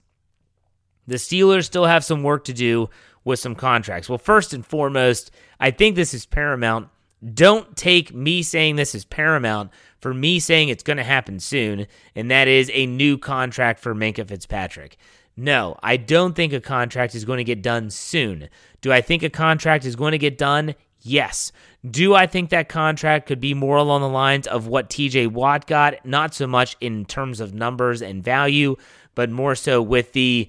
The 1.07 1.17
Steelers 1.17 1.65
still 1.65 1.87
have 1.87 2.05
some 2.05 2.23
work 2.23 2.45
to 2.45 2.53
do 2.53 2.89
with 3.25 3.39
some 3.39 3.55
contracts. 3.55 4.09
Well, 4.09 4.19
first 4.19 4.55
and 4.55 4.65
foremost, 4.65 5.31
I 5.61 5.71
think 5.71 5.95
this 5.95 6.15
is 6.15 6.25
paramount. 6.27 6.89
Don't 7.35 7.77
take 7.77 8.15
me 8.15 8.43
saying 8.43 8.77
this 8.77 8.95
is 8.95 9.05
paramount 9.05 9.71
for 10.01 10.15
me 10.15 10.39
saying 10.39 10.69
it's 10.69 10.85
going 10.85 10.97
to 10.97 11.05
happen 11.05 11.41
soon, 11.41 11.87
and 12.15 12.31
that 12.31 12.47
is 12.49 12.71
a 12.73 12.87
new 12.87 13.19
contract 13.19 13.81
for 13.81 13.95
Minkah 13.95 14.29
Fitzpatrick. 14.29 14.97
No, 15.37 15.77
I 15.83 15.97
don't 15.97 16.35
think 16.35 16.53
a 16.53 16.61
contract 16.61 17.15
is 17.15 17.25
going 17.25 17.39
to 17.39 17.45
get 17.45 17.63
done 17.63 17.91
soon. 17.91 18.49
Do 18.81 18.93
I 18.93 19.01
think 19.01 19.23
a 19.23 19.31
contract 19.31 19.85
is 19.85 19.97
going 19.97 20.13
to 20.13 20.19
get 20.19 20.39
done? 20.39 20.75
Yes. 21.01 21.53
Do 21.89 22.15
I 22.15 22.27
think 22.27 22.51
that 22.51 22.69
contract 22.69 23.27
could 23.27 23.41
be 23.41 23.55
more 23.55 23.77
along 23.77 24.01
the 24.01 24.09
lines 24.09 24.47
of 24.47 24.67
what 24.67 24.91
TJ 24.91 25.29
Watt 25.29 25.67
got? 25.67 26.05
Not 26.05 26.35
so 26.35 26.47
much 26.47 26.77
in 26.81 27.05
terms 27.05 27.41
of 27.41 27.55
numbers 27.55 28.03
and 28.03 28.23
value, 28.23 28.77
but 29.15 29.31
more 29.31 29.55
so 29.55 29.81
with 29.81 30.13
the 30.13 30.49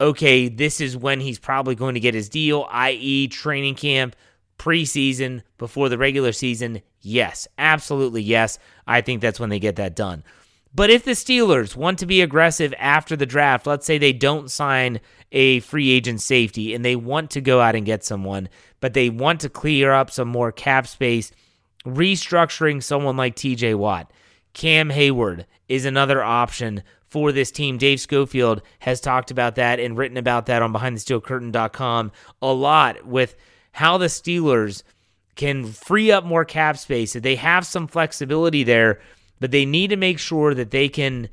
okay, 0.00 0.48
this 0.48 0.80
is 0.80 0.96
when 0.96 1.20
he's 1.20 1.38
probably 1.38 1.74
going 1.74 1.94
to 1.94 2.00
get 2.00 2.14
his 2.14 2.30
deal, 2.30 2.66
i.e., 2.70 3.28
training 3.28 3.74
camp, 3.74 4.16
preseason, 4.60 5.40
before 5.56 5.88
the 5.88 5.96
regular 5.96 6.32
season. 6.32 6.82
Yes, 7.00 7.48
absolutely 7.56 8.20
yes. 8.20 8.58
I 8.86 9.00
think 9.00 9.22
that's 9.22 9.40
when 9.40 9.48
they 9.48 9.58
get 9.58 9.76
that 9.76 9.96
done. 9.96 10.22
But 10.74 10.90
if 10.90 11.02
the 11.02 11.12
Steelers 11.12 11.74
want 11.74 11.98
to 12.00 12.06
be 12.06 12.20
aggressive 12.20 12.74
after 12.78 13.16
the 13.16 13.24
draft, 13.24 13.66
let's 13.66 13.86
say 13.86 13.96
they 13.96 14.12
don't 14.12 14.50
sign 14.50 15.00
a 15.32 15.60
free 15.60 15.90
agent 15.90 16.20
safety 16.20 16.74
and 16.74 16.84
they 16.84 16.94
want 16.94 17.30
to 17.30 17.40
go 17.40 17.62
out 17.62 17.74
and 17.74 17.86
get 17.86 18.04
someone, 18.04 18.50
but 18.80 18.92
they 18.92 19.08
want 19.08 19.40
to 19.40 19.48
clear 19.48 19.92
up 19.92 20.10
some 20.10 20.28
more 20.28 20.52
cap 20.52 20.86
space, 20.86 21.32
restructuring 21.86 22.82
someone 22.82 23.16
like 23.16 23.36
TJ 23.36 23.76
Watt. 23.76 24.12
Cam 24.52 24.90
Hayward 24.90 25.46
is 25.68 25.86
another 25.86 26.22
option 26.22 26.82
for 27.08 27.32
this 27.32 27.50
team. 27.50 27.78
Dave 27.78 27.98
Schofield 27.98 28.60
has 28.80 29.00
talked 29.00 29.30
about 29.30 29.54
that 29.54 29.80
and 29.80 29.96
written 29.96 30.18
about 30.18 30.44
that 30.46 30.60
on 30.60 30.74
BehindTheSteelCurtain.com 30.74 32.12
a 32.42 32.52
lot 32.52 33.06
with 33.06 33.36
how 33.72 33.98
the 33.98 34.06
Steelers 34.06 34.82
can 35.36 35.66
free 35.66 36.10
up 36.10 36.24
more 36.24 36.44
cap 36.44 36.76
space. 36.76 37.12
That 37.12 37.22
they 37.22 37.36
have 37.36 37.66
some 37.66 37.86
flexibility 37.86 38.64
there 38.64 39.00
but 39.40 39.50
they 39.50 39.64
need 39.64 39.88
to 39.88 39.96
make 39.96 40.18
sure 40.18 40.54
that 40.54 40.70
they 40.70 40.88
can 40.88 41.28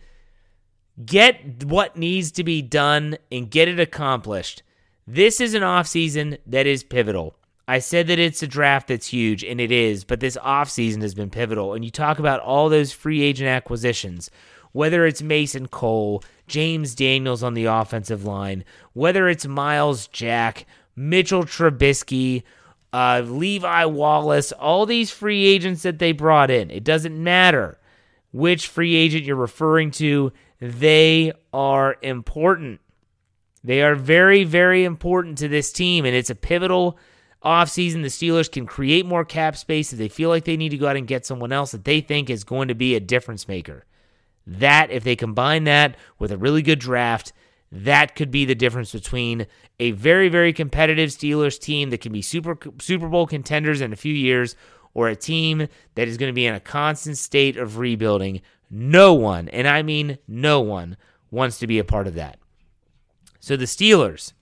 get 1.06 1.66
what 1.66 1.98
needs 1.98 2.32
to 2.32 2.44
be 2.44 2.62
done 2.62 3.18
and 3.32 3.52
get 3.52 3.68
it 3.68 3.80
accomplished. 3.80 4.64
This 5.06 5.40
is 5.40 5.54
an 5.54 5.62
offseason 5.62 6.40
that 6.48 6.66
is 6.66 6.84
pivotal. 6.84 7.36
I 7.68 7.80
said 7.80 8.08
that 8.08 8.18
it's 8.18 8.42
a 8.42 8.48
draft 8.48 8.88
that's 8.88 9.08
huge, 9.08 9.44
and 9.44 9.60
it 9.60 9.72
is, 9.72 10.06
but 10.06 10.22
this 10.22 10.38
offseason 10.38 11.02
has 11.02 11.14
been 11.14 11.30
pivotal. 11.30 11.74
And 11.74 11.84
you 11.84 11.92
talk 11.92 12.18
about 12.18 12.40
all 12.40 12.70
those 12.70 12.94
free 12.94 13.22
agent 13.22 13.50
acquisitions, 13.50 14.32
whether 14.72 15.06
it's 15.06 15.22
Mason 15.22 15.68
Cole, 15.68 16.24
James 16.48 16.96
Daniels 16.96 17.44
on 17.44 17.54
the 17.54 17.66
offensive 17.66 18.24
line, 18.24 18.64
whether 18.94 19.28
it's 19.28 19.46
Myles 19.46 20.08
Jack, 20.08 20.66
Mitchell 20.98 21.46
Trubisky, 21.46 22.44
uh, 22.92 23.22
Levi 23.24 23.86
Wallace, 23.86 24.52
all 24.52 24.86
these 24.86 25.12
free 25.12 25.46
agents 25.46 25.84
that 25.84 26.00
they 26.00 26.12
brought 26.12 26.52
in. 26.52 26.70
It 26.72 26.84
doesn't 26.84 27.24
matter 27.24 27.78
which 28.32 28.68
free 28.68 28.96
agent 28.96 29.24
you're 29.24 29.36
referring 29.36 29.92
to, 29.92 30.32
they 30.60 31.32
are 31.54 31.98
important. 32.02 32.82
They 33.64 33.82
are 33.82 33.96
very, 33.96 34.44
very 34.44 34.84
important 34.84 35.38
to 35.40 35.48
this 35.48 35.72
team, 35.72 36.06
and 36.06 36.16
it's 36.16 36.30
a 36.30 36.36
pivotal 36.36 36.98
offseason. 37.44 38.02
The 38.02 38.10
Steelers 38.10 38.52
can 38.52 38.66
create 38.66 39.06
more 39.06 39.26
cap 39.26 39.56
space 39.56 39.92
if 39.92 40.00
they 40.00 40.10
feel 40.10 40.30
like 40.30 40.46
they 40.46 40.58
need 40.58 40.70
to 40.70 40.78
go 40.78 40.88
out 40.88 40.98
and 40.98 41.08
get 41.08 41.26
someone 41.26 41.52
else 41.52 41.72
that 41.72 41.86
they 41.86 42.02
think 42.02 42.30
is 42.30 42.44
going 42.44 42.68
to 42.68 42.76
be 42.76 42.96
a 42.96 43.00
difference 43.00 43.48
maker. 43.48 43.86
That, 44.46 44.92
if 44.92 45.04
they 45.04 45.16
combine 45.16 45.66
that 45.66 45.98
with 46.20 46.32
a 46.32 46.38
really 46.38 46.62
good 46.62 46.80
draft, 46.80 47.34
that 47.72 48.16
could 48.16 48.32
be 48.32 48.46
the 48.46 48.56
difference 48.56 48.92
between 48.92 49.46
a 49.80 49.92
very, 49.92 50.30
very 50.30 50.54
competitive 50.54 51.10
Steelers 51.10 51.60
team 51.60 51.90
that 51.90 52.02
can 52.02 52.12
be 52.12 52.22
Super 52.22 52.58
Super 52.80 53.08
Bowl 53.08 53.28
contenders 53.28 53.82
in 53.82 53.94
a 53.94 53.98
few 53.98 54.14
years 54.14 54.56
or 54.94 55.10
a 55.10 55.16
team 55.16 55.68
that 55.96 56.08
is 56.08 56.18
going 56.18 56.30
to 56.30 56.36
be 56.36 56.48
in 56.48 56.56
a 56.56 56.60
constant 56.60 57.18
state 57.18 57.58
of 57.58 57.78
rebuilding, 57.78 58.42
no 58.70 59.14
one, 59.14 59.48
and 59.50 59.68
I 59.68 59.84
mean 59.84 60.18
no 60.28 60.60
one, 60.62 60.98
wants 61.30 61.60
to 61.60 61.68
be 61.68 61.78
a 61.78 61.84
part 61.84 62.08
of 62.08 62.16
that. 62.16 62.40
So 63.40 63.56
the 63.56 63.66
Steelers, 63.66 64.34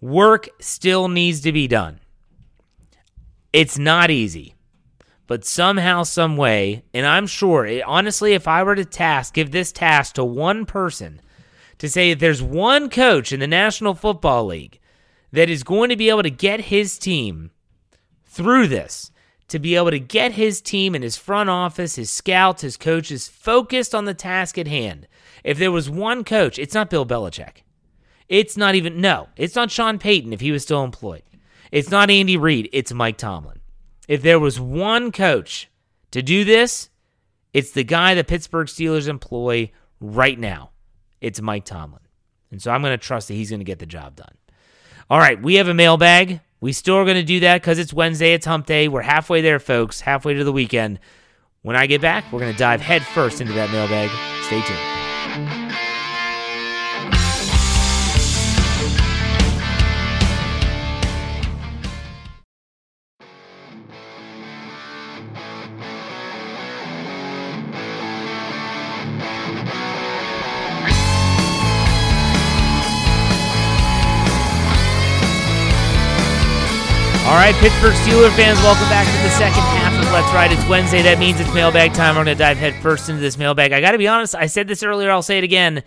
work 0.00 0.48
still 0.60 1.08
needs 1.08 1.40
to 1.40 1.52
be 1.52 1.66
done. 1.66 2.00
It's 3.52 3.78
not 3.78 4.10
easy, 4.10 4.54
but 5.26 5.44
somehow, 5.44 6.04
some 6.04 6.36
way, 6.36 6.84
and 6.94 7.04
I'm 7.04 7.26
sure, 7.26 7.66
it, 7.66 7.82
honestly, 7.82 8.34
if 8.34 8.46
I 8.46 8.62
were 8.62 8.76
to 8.76 8.84
task, 8.84 9.34
give 9.34 9.50
this 9.50 9.72
task 9.72 10.14
to 10.14 10.24
one 10.24 10.66
person 10.66 11.20
to 11.82 11.88
say 11.88 12.14
there's 12.14 12.40
one 12.40 12.88
coach 12.88 13.32
in 13.32 13.40
the 13.40 13.46
National 13.48 13.92
Football 13.92 14.46
League 14.46 14.78
that 15.32 15.50
is 15.50 15.64
going 15.64 15.88
to 15.90 15.96
be 15.96 16.10
able 16.10 16.22
to 16.22 16.30
get 16.30 16.60
his 16.60 16.96
team 16.96 17.50
through 18.24 18.68
this 18.68 19.10
to 19.48 19.58
be 19.58 19.74
able 19.74 19.90
to 19.90 19.98
get 19.98 20.30
his 20.30 20.60
team 20.60 20.94
and 20.94 21.02
his 21.02 21.16
front 21.16 21.50
office, 21.50 21.96
his 21.96 22.08
scouts, 22.08 22.62
his 22.62 22.76
coaches 22.76 23.26
focused 23.26 23.96
on 23.96 24.04
the 24.04 24.14
task 24.14 24.58
at 24.58 24.68
hand. 24.68 25.08
If 25.42 25.58
there 25.58 25.72
was 25.72 25.90
one 25.90 26.22
coach, 26.22 26.56
it's 26.56 26.72
not 26.72 26.88
Bill 26.88 27.04
Belichick. 27.04 27.64
It's 28.28 28.56
not 28.56 28.76
even, 28.76 29.00
no, 29.00 29.30
it's 29.36 29.56
not 29.56 29.72
Sean 29.72 29.98
Payton 29.98 30.32
if 30.32 30.40
he 30.40 30.52
was 30.52 30.62
still 30.62 30.84
employed. 30.84 31.24
It's 31.72 31.90
not 31.90 32.10
Andy 32.10 32.36
Reid, 32.36 32.68
it's 32.72 32.92
Mike 32.92 33.16
Tomlin. 33.16 33.58
If 34.06 34.22
there 34.22 34.38
was 34.38 34.60
one 34.60 35.10
coach 35.10 35.68
To 36.12 36.22
do 36.22 36.44
this, 36.44 36.90
it's 37.52 37.72
the 37.72 37.82
guy 37.82 38.14
the 38.14 38.22
Pittsburgh 38.22 38.68
Steelers 38.68 39.08
employ 39.08 39.72
right 40.00 40.38
now. 40.38 40.71
It's 41.22 41.40
Mike 41.40 41.64
Tomlin. 41.64 42.02
And 42.50 42.60
so 42.60 42.70
I'm 42.72 42.82
going 42.82 42.92
to 42.92 43.02
trust 43.02 43.28
that 43.28 43.34
he's 43.34 43.48
going 43.48 43.60
to 43.60 43.64
get 43.64 43.78
the 43.78 43.86
job 43.86 44.16
done. 44.16 44.34
All 45.08 45.18
right, 45.18 45.40
we 45.40 45.54
have 45.54 45.68
a 45.68 45.74
mailbag. 45.74 46.40
We 46.60 46.72
still 46.72 46.96
are 46.96 47.04
going 47.04 47.16
to 47.16 47.22
do 47.22 47.40
that 47.40 47.62
because 47.62 47.78
it's 47.78 47.94
Wednesday, 47.94 48.34
it's 48.34 48.44
hump 48.44 48.66
day. 48.66 48.88
We're 48.88 49.02
halfway 49.02 49.40
there, 49.40 49.58
folks, 49.58 50.00
halfway 50.00 50.34
to 50.34 50.44
the 50.44 50.52
weekend. 50.52 50.98
When 51.62 51.76
I 51.76 51.86
get 51.86 52.00
back, 52.00 52.24
we're 52.32 52.40
going 52.40 52.52
to 52.52 52.58
dive 52.58 52.80
headfirst 52.80 53.40
into 53.40 53.52
that 53.52 53.70
mailbag. 53.70 54.10
Stay 54.44 54.60
tuned. 54.62 55.61
All 77.32 77.38
right, 77.38 77.54
Pittsburgh 77.54 77.94
Steelers 77.94 78.36
fans, 78.36 78.58
welcome 78.58 78.86
back 78.90 79.06
to 79.06 79.22
the 79.22 79.30
second 79.30 79.62
half 79.62 79.94
of 79.94 80.12
Let's 80.12 80.30
Ride. 80.34 80.52
It's 80.52 80.68
Wednesday. 80.68 81.00
That 81.00 81.18
means 81.18 81.40
it's 81.40 81.52
mailbag 81.54 81.94
time. 81.94 82.14
We're 82.14 82.24
going 82.24 82.36
to 82.36 82.38
dive 82.38 82.58
headfirst 82.58 83.08
into 83.08 83.22
this 83.22 83.38
mailbag. 83.38 83.72
I 83.72 83.80
got 83.80 83.92
to 83.92 83.98
be 83.98 84.06
honest, 84.06 84.34
I 84.34 84.44
said 84.44 84.68
this 84.68 84.82
earlier, 84.82 85.10
I'll 85.10 85.22
say 85.22 85.38
it 85.38 85.44
again. 85.44 85.82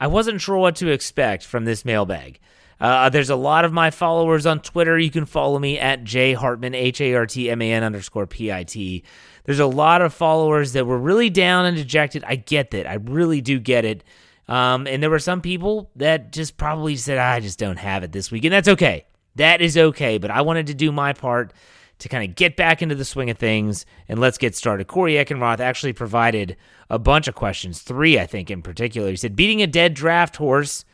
I 0.00 0.06
wasn't 0.06 0.40
sure 0.40 0.56
what 0.56 0.76
to 0.76 0.88
expect 0.88 1.44
from 1.44 1.66
this 1.66 1.84
mailbag. 1.84 2.40
Uh, 2.80 3.10
there's 3.10 3.28
a 3.28 3.36
lot 3.36 3.66
of 3.66 3.72
my 3.74 3.90
followers 3.90 4.46
on 4.46 4.60
Twitter. 4.60 4.98
You 4.98 5.10
can 5.10 5.26
follow 5.26 5.58
me 5.58 5.78
at 5.78 6.04
J 6.04 6.32
Hartman, 6.32 6.74
H 6.74 7.02
A 7.02 7.14
R 7.16 7.26
T 7.26 7.50
M 7.50 7.60
A 7.60 7.70
N 7.70 7.84
underscore 7.84 8.26
P 8.26 8.50
I 8.50 8.64
T. 8.64 9.04
There's 9.44 9.60
a 9.60 9.66
lot 9.66 10.00
of 10.00 10.14
followers 10.14 10.72
that 10.72 10.86
were 10.86 10.98
really 10.98 11.28
down 11.28 11.66
and 11.66 11.76
dejected. 11.76 12.24
I 12.26 12.36
get 12.36 12.70
that. 12.70 12.86
I 12.88 12.94
really 12.94 13.42
do 13.42 13.60
get 13.60 13.84
it. 13.84 14.04
Um, 14.48 14.86
and 14.86 15.02
there 15.02 15.10
were 15.10 15.18
some 15.18 15.42
people 15.42 15.90
that 15.96 16.32
just 16.32 16.56
probably 16.56 16.96
said, 16.96 17.18
I 17.18 17.40
just 17.40 17.58
don't 17.58 17.78
have 17.78 18.04
it 18.04 18.12
this 18.12 18.30
week. 18.30 18.44
And 18.44 18.54
that's 18.54 18.68
okay. 18.68 19.04
That 19.38 19.60
is 19.60 19.78
okay, 19.78 20.18
but 20.18 20.30
I 20.30 20.42
wanted 20.42 20.66
to 20.66 20.74
do 20.74 20.92
my 20.92 21.12
part 21.12 21.52
to 22.00 22.08
kind 22.08 22.28
of 22.28 22.36
get 22.36 22.56
back 22.56 22.82
into 22.82 22.94
the 22.94 23.04
swing 23.04 23.30
of 23.30 23.38
things 23.38 23.86
and 24.08 24.20
let's 24.20 24.38
get 24.38 24.54
started. 24.54 24.86
Corey 24.86 25.14
Eckenroth 25.14 25.60
actually 25.60 25.92
provided 25.92 26.56
a 26.90 26.98
bunch 26.98 27.28
of 27.28 27.34
questions, 27.34 27.80
three, 27.80 28.18
I 28.18 28.26
think, 28.26 28.50
in 28.50 28.62
particular. 28.62 29.10
He 29.10 29.16
said, 29.16 29.36
Beating 29.36 29.62
a 29.62 29.66
dead 29.66 29.94
draft 29.94 30.36
horse, 30.36 30.84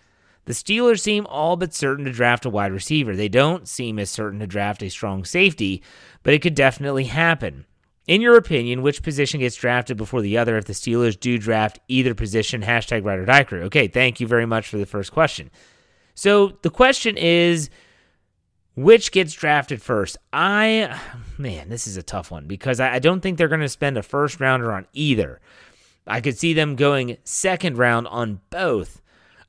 the 0.44 0.52
Steelers 0.52 1.00
seem 1.00 1.26
all 1.26 1.56
but 1.56 1.74
certain 1.74 2.04
to 2.04 2.12
draft 2.12 2.44
a 2.44 2.50
wide 2.50 2.72
receiver. 2.72 3.16
They 3.16 3.28
don't 3.28 3.66
seem 3.66 3.98
as 3.98 4.10
certain 4.10 4.40
to 4.40 4.46
draft 4.46 4.82
a 4.82 4.90
strong 4.90 5.24
safety, 5.24 5.82
but 6.22 6.34
it 6.34 6.42
could 6.42 6.54
definitely 6.54 7.04
happen. 7.04 7.64
In 8.06 8.20
your 8.20 8.36
opinion, 8.36 8.82
which 8.82 9.02
position 9.02 9.40
gets 9.40 9.56
drafted 9.56 9.96
before 9.96 10.20
the 10.20 10.36
other 10.36 10.58
if 10.58 10.66
the 10.66 10.74
Steelers 10.74 11.18
do 11.18 11.38
draft 11.38 11.80
either 11.88 12.14
position? 12.14 12.60
Hashtag 12.60 13.04
Ride 13.04 13.20
or 13.20 13.24
Die 13.24 13.44
Crew. 13.44 13.62
Okay, 13.62 13.88
thank 13.88 14.20
you 14.20 14.26
very 14.26 14.44
much 14.44 14.68
for 14.68 14.76
the 14.76 14.84
first 14.84 15.12
question. 15.12 15.50
So 16.14 16.58
the 16.60 16.70
question 16.70 17.16
is 17.16 17.70
which 18.74 19.12
gets 19.12 19.32
drafted 19.32 19.80
first? 19.82 20.16
I, 20.32 21.00
man, 21.38 21.68
this 21.68 21.86
is 21.86 21.96
a 21.96 22.02
tough 22.02 22.30
one 22.30 22.46
because 22.46 22.80
I, 22.80 22.98
don't 22.98 23.20
think 23.20 23.38
they're 23.38 23.48
going 23.48 23.60
to 23.60 23.68
spend 23.68 23.96
a 23.96 24.02
first 24.02 24.40
rounder 24.40 24.72
on 24.72 24.86
either. 24.92 25.40
I 26.06 26.20
could 26.20 26.38
see 26.38 26.52
them 26.52 26.76
going 26.76 27.16
second 27.24 27.78
round 27.78 28.06
on 28.08 28.40
both. 28.50 29.00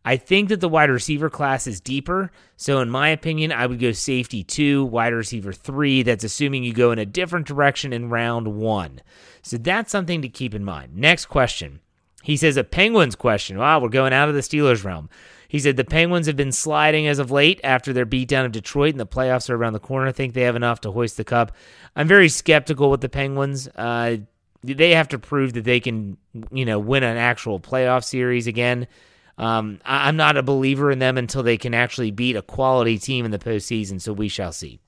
I 0.08 0.18
think 0.18 0.50
that 0.50 0.62
the 0.62 0.70
wide 0.70 0.92
receiver 0.92 1.32
class 1.32 1.66
is 1.66 1.82
deeper. 1.82 2.32
So, 2.58 2.80
in 2.80 2.92
my 2.92 3.10
opinion, 3.10 3.52
I 3.52 3.66
would 3.66 3.80
go 3.80 3.92
safety 3.92 4.44
two, 4.44 4.86
wide 4.86 5.14
receiver 5.14 5.52
three. 5.52 6.04
That's 6.04 6.24
assuming 6.24 6.64
you 6.64 6.74
go 6.74 6.92
in 6.92 7.00
a 7.00 7.08
different 7.08 7.48
direction 7.48 7.92
in 7.92 8.10
round 8.10 8.48
one. 8.56 9.02
So, 9.42 9.58
that's 9.58 9.92
something 9.92 10.22
to 10.22 10.30
keep 10.30 10.54
in 10.54 10.64
mind. 10.64 10.96
Next 10.96 11.26
question. 11.26 11.80
He 12.22 12.38
says 12.38 12.56
a 12.56 12.64
Penguins 12.64 13.16
question. 13.16 13.58
Wow, 13.58 13.80
we're 13.80 13.90
going 13.90 14.14
out 14.14 14.30
of 14.30 14.36
the 14.36 14.42
Steelers 14.42 14.84
realm. 14.84 15.10
He 15.56 15.60
said 15.60 15.78
the 15.78 15.86
Penguins 15.86 16.28
have 16.28 16.36
been 16.36 16.52
sliding 16.52 17.08
as 17.08 17.18
of 17.18 17.32
late 17.32 17.62
after 17.64 17.94
their 17.94 18.06
beatdown 18.06 18.44
of 18.44 18.52
Detroit, 18.52 18.92
and 18.92 19.00
the 19.00 19.08
playoffs 19.08 19.50
are 19.50 19.56
around 19.56 19.72
the 19.72 19.80
corner. 19.80 20.06
I 20.06 20.12
think 20.12 20.34
they 20.34 20.42
have 20.42 20.58
enough 20.58 20.82
to 20.82 20.92
hoist 20.92 21.16
the 21.16 21.24
cup. 21.24 21.54
I'm 21.96 22.10
very 22.10 22.28
skeptical 22.28 22.92
with 22.92 23.00
the 23.00 23.08
Penguins. 23.08 23.70
Uh, 23.70 24.18
they 24.62 24.92
have 24.96 25.08
to 25.08 25.18
prove 25.18 25.54
that 25.54 25.64
they 25.64 25.80
can, 25.80 26.18
you 26.52 26.66
know, 26.66 26.78
win 26.78 27.04
an 27.04 27.16
actual 27.16 27.62
playoff 27.62 28.04
series 28.04 28.48
again. 28.48 28.86
Um, 29.38 29.80
I, 29.86 30.10
am 30.10 30.18
not 30.18 30.36
a 30.36 30.44
believer 30.44 30.92
in 30.92 31.00
them 31.00 31.18
until 31.18 31.42
they 31.42 31.56
can 31.56 31.74
actually 31.74 32.12
beat 32.12 32.36
a 32.36 32.42
quality 32.42 32.98
team 32.98 33.24
in 33.24 33.32
the 33.32 33.40
postseason. 33.40 34.02
So 34.02 34.12
we 34.12 34.28
shall 34.28 34.52
see. 34.52 34.82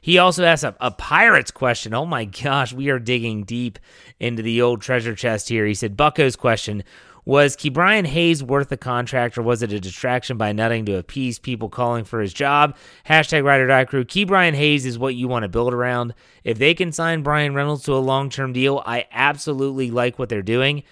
He 0.00 0.18
also 0.18 0.44
asked 0.44 0.62
a, 0.62 0.76
a, 0.80 0.92
Pirates 0.92 1.50
question. 1.50 1.92
Oh 1.92 2.06
my 2.06 2.24
gosh, 2.24 2.72
we 2.72 2.88
are 2.88 3.00
digging 3.00 3.42
deep 3.42 3.80
into 4.20 4.42
the 4.42 4.62
old 4.62 4.80
treasure 4.80 5.16
chest 5.16 5.48
here. 5.48 5.66
He 5.66 5.74
said, 5.74 5.96
Bucko's 5.96 6.36
question 6.36 6.84
was 7.24 7.56
Ke'Bryan 7.56 8.06
Hayes 8.06 8.42
worth 8.42 8.68
the 8.68 8.76
contract, 8.76 9.36
or 9.36 9.42
was 9.42 9.62
it 9.62 9.72
a 9.72 9.80
distraction 9.80 10.36
by 10.36 10.52
Nutting 10.52 10.86
to 10.86 10.96
appease 10.96 11.38
people 11.38 11.68
calling 11.68 12.04
for 12.04 12.20
his 12.20 12.32
job? 12.32 12.76
Hashtag 13.06 13.44
Ride 13.44 13.60
or 13.60 13.66
Die 13.66 13.84
Crew. 13.84 14.04
Ke'Bryan 14.04 14.54
Hayes 14.54 14.86
is 14.86 14.98
what 14.98 15.14
you 15.14 15.28
want 15.28 15.42
to 15.42 15.48
build 15.48 15.72
around. 15.72 16.14
If 16.44 16.58
they 16.58 16.74
can 16.74 16.92
sign 16.92 17.22
Bryan 17.22 17.54
Reynolds 17.54 17.84
to 17.84 17.94
a 17.94 17.98
long 17.98 18.30
term 18.30 18.52
deal, 18.52 18.82
I 18.86 19.06
absolutely 19.12 19.90
like 19.90 20.18
what 20.18 20.28
they're 20.28 20.42
doing. 20.42 20.82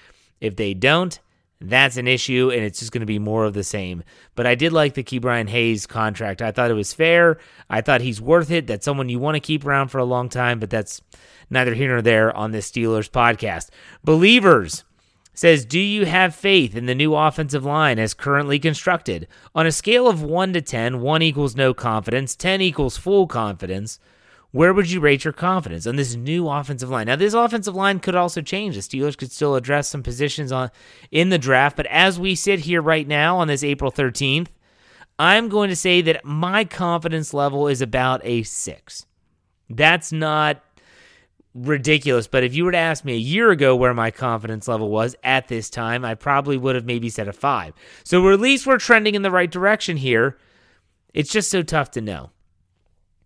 If 0.40 0.56
they 0.56 0.74
don't, 0.74 1.18
that's 1.60 1.96
an 1.96 2.06
issue, 2.06 2.52
and 2.52 2.62
it's 2.62 2.78
just 2.78 2.92
going 2.92 3.00
to 3.00 3.06
be 3.06 3.18
more 3.18 3.44
of 3.44 3.54
the 3.54 3.64
same. 3.64 4.04
But 4.36 4.46
I 4.46 4.54
did 4.54 4.72
like 4.72 4.94
the 4.94 5.02
Ke'Bryan 5.02 5.48
Hayes 5.48 5.86
contract. 5.86 6.40
I 6.40 6.52
thought 6.52 6.70
it 6.70 6.74
was 6.74 6.92
fair. 6.92 7.38
I 7.68 7.80
thought 7.80 8.00
he's 8.00 8.20
worth 8.20 8.50
it. 8.50 8.68
That's 8.68 8.84
someone 8.84 9.08
you 9.08 9.18
want 9.18 9.34
to 9.34 9.40
keep 9.40 9.66
around 9.66 9.88
for 9.88 9.98
a 9.98 10.04
long 10.04 10.28
time, 10.28 10.60
but 10.60 10.70
that's 10.70 11.00
neither 11.50 11.74
here 11.74 11.88
nor 11.88 12.02
there 12.02 12.36
on 12.36 12.52
this 12.52 12.70
Steelers 12.70 13.10
podcast. 13.10 13.70
Believers 14.04 14.84
says, 15.38 15.64
Do 15.64 15.78
you 15.78 16.04
have 16.04 16.34
faith 16.34 16.74
in 16.74 16.86
the 16.86 16.96
new 16.96 17.14
offensive 17.14 17.64
line 17.64 18.00
as 18.00 18.12
currently 18.12 18.58
constructed? 18.58 19.28
On 19.54 19.66
a 19.66 19.72
scale 19.72 20.08
of 20.08 20.20
1 20.20 20.52
to 20.54 20.60
10, 20.60 21.00
1 21.00 21.22
equals 21.22 21.54
no 21.54 21.72
confidence, 21.72 22.34
10 22.34 22.60
equals 22.60 22.96
full 22.96 23.28
confidence. 23.28 24.00
Where 24.50 24.74
would 24.74 24.90
you 24.90 24.98
rate 24.98 25.22
your 25.22 25.32
confidence 25.32 25.86
on 25.86 25.94
this 25.94 26.16
new 26.16 26.48
offensive 26.48 26.88
line? 26.88 27.06
Now, 27.06 27.14
this 27.14 27.34
offensive 27.34 27.76
line 27.76 28.00
could 28.00 28.16
also 28.16 28.40
change. 28.40 28.74
The 28.74 28.80
Steelers 28.80 29.16
could 29.16 29.30
still 29.30 29.54
address 29.54 29.88
some 29.88 30.02
positions 30.02 30.50
on 30.50 30.70
in 31.12 31.28
the 31.28 31.38
draft, 31.38 31.76
but 31.76 31.86
as 31.86 32.18
we 32.18 32.34
sit 32.34 32.60
here 32.60 32.82
right 32.82 33.06
now 33.06 33.36
on 33.36 33.46
this 33.46 33.62
April 33.62 33.92
13th, 33.92 34.48
I'm 35.20 35.48
going 35.48 35.68
to 35.68 35.76
say 35.76 36.00
that 36.00 36.24
my 36.24 36.64
confidence 36.64 37.32
level 37.32 37.68
is 37.68 37.80
about 37.80 38.22
a 38.24 38.42
6. 38.42 39.06
That's 39.70 40.10
not 40.10 40.62
ridiculous. 41.66 42.26
But 42.26 42.44
if 42.44 42.54
you 42.54 42.64
were 42.64 42.72
to 42.72 42.78
ask 42.78 43.04
me 43.04 43.14
a 43.14 43.18
year 43.18 43.50
ago 43.50 43.74
where 43.76 43.94
my 43.94 44.10
confidence 44.10 44.68
level 44.68 44.90
was 44.90 45.16
at 45.22 45.48
this 45.48 45.70
time, 45.70 46.04
I 46.04 46.14
probably 46.14 46.56
would 46.56 46.74
have 46.74 46.84
maybe 46.84 47.08
said 47.08 47.28
a 47.28 47.32
five. 47.32 47.74
So 48.04 48.30
at 48.30 48.40
least 48.40 48.66
we're 48.66 48.78
trending 48.78 49.14
in 49.14 49.22
the 49.22 49.30
right 49.30 49.50
direction 49.50 49.96
here. 49.96 50.38
It's 51.14 51.32
just 51.32 51.50
so 51.50 51.62
tough 51.62 51.90
to 51.92 52.00
know. 52.00 52.30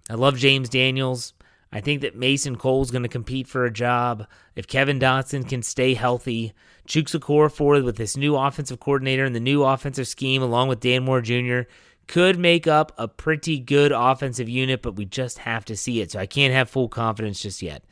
I 0.09 0.14
love 0.14 0.37
James 0.37 0.68
Daniels. 0.68 1.35
I 1.73 1.81
think 1.81 2.03
that 2.03 2.16
Mason 2.16 2.57
Cole's 2.57 2.90
going 2.90 3.03
to 3.03 3.09
compete 3.09 3.49
for 3.49 3.64
a 3.64 3.73
job. 3.73 4.27
If 4.55 4.66
Kevin 4.66 4.99
Dotson 4.99 5.49
can 5.49 5.62
stay 5.62 5.95
healthy, 5.95 6.53
Okorafor 6.87 7.83
with 7.83 7.97
this 7.97 8.16
new 8.16 8.37
offensive 8.37 8.79
coordinator 8.79 9.25
and 9.25 9.35
the 9.35 9.40
new 9.40 9.62
offensive 9.62 10.07
scheme, 10.07 10.42
along 10.42 10.68
with 10.68 10.81
Dan 10.81 11.05
Moore 11.05 11.23
Jr., 11.23 11.62
could 12.09 12.38
make 12.38 12.66
up 12.66 12.92
a 12.99 13.09
pretty 13.09 13.59
good 13.59 13.90
offensive 13.90 14.49
unit, 14.49 14.83
but 14.83 14.97
we 14.97 15.05
just 15.07 15.38
have 15.38 15.64
to 15.64 15.77
see 15.77 16.01
it. 16.03 16.11
So 16.11 16.18
I 16.18 16.27
can't 16.27 16.53
have 16.53 16.68
full 16.68 16.88
confidence 16.88 17.40
just 17.40 17.62
yet. 17.62 17.85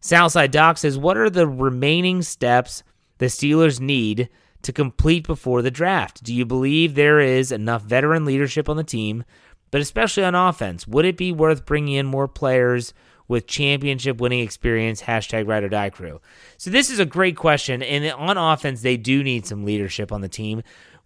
Southside 0.00 0.50
Doc 0.50 0.78
says, 0.78 0.98
What 0.98 1.16
are 1.16 1.30
the 1.30 1.46
remaining 1.46 2.22
steps 2.22 2.82
the 3.18 3.26
Steelers 3.26 3.80
need 3.80 4.30
to 4.62 4.72
complete 4.72 5.26
before 5.26 5.62
the 5.62 5.70
draft? 5.70 6.24
Do 6.24 6.34
you 6.34 6.46
believe 6.46 6.94
there 6.94 7.20
is 7.20 7.52
enough 7.52 7.82
veteran 7.82 8.24
leadership 8.24 8.68
on 8.68 8.76
the 8.76 8.84
team, 8.84 9.24
but 9.70 9.80
especially 9.80 10.24
on 10.24 10.34
offense? 10.34 10.88
Would 10.88 11.04
it 11.04 11.16
be 11.16 11.32
worth 11.32 11.66
bringing 11.66 11.94
in 11.94 12.06
more 12.06 12.28
players 12.28 12.94
with 13.28 13.46
championship 13.46 14.20
winning 14.20 14.40
experience? 14.40 15.02
Hashtag 15.02 15.46
Ride 15.46 15.64
or 15.64 15.68
Die 15.68 15.90
Crew. 15.90 16.20
So, 16.56 16.70
this 16.70 16.90
is 16.90 16.98
a 16.98 17.06
great 17.06 17.36
question. 17.36 17.82
And 17.82 18.10
on 18.12 18.38
offense, 18.38 18.80
they 18.80 18.96
do 18.96 19.22
need 19.22 19.46
some 19.46 19.64
leadership 19.64 20.12
on 20.12 20.22
the 20.22 20.28
team. 20.28 20.62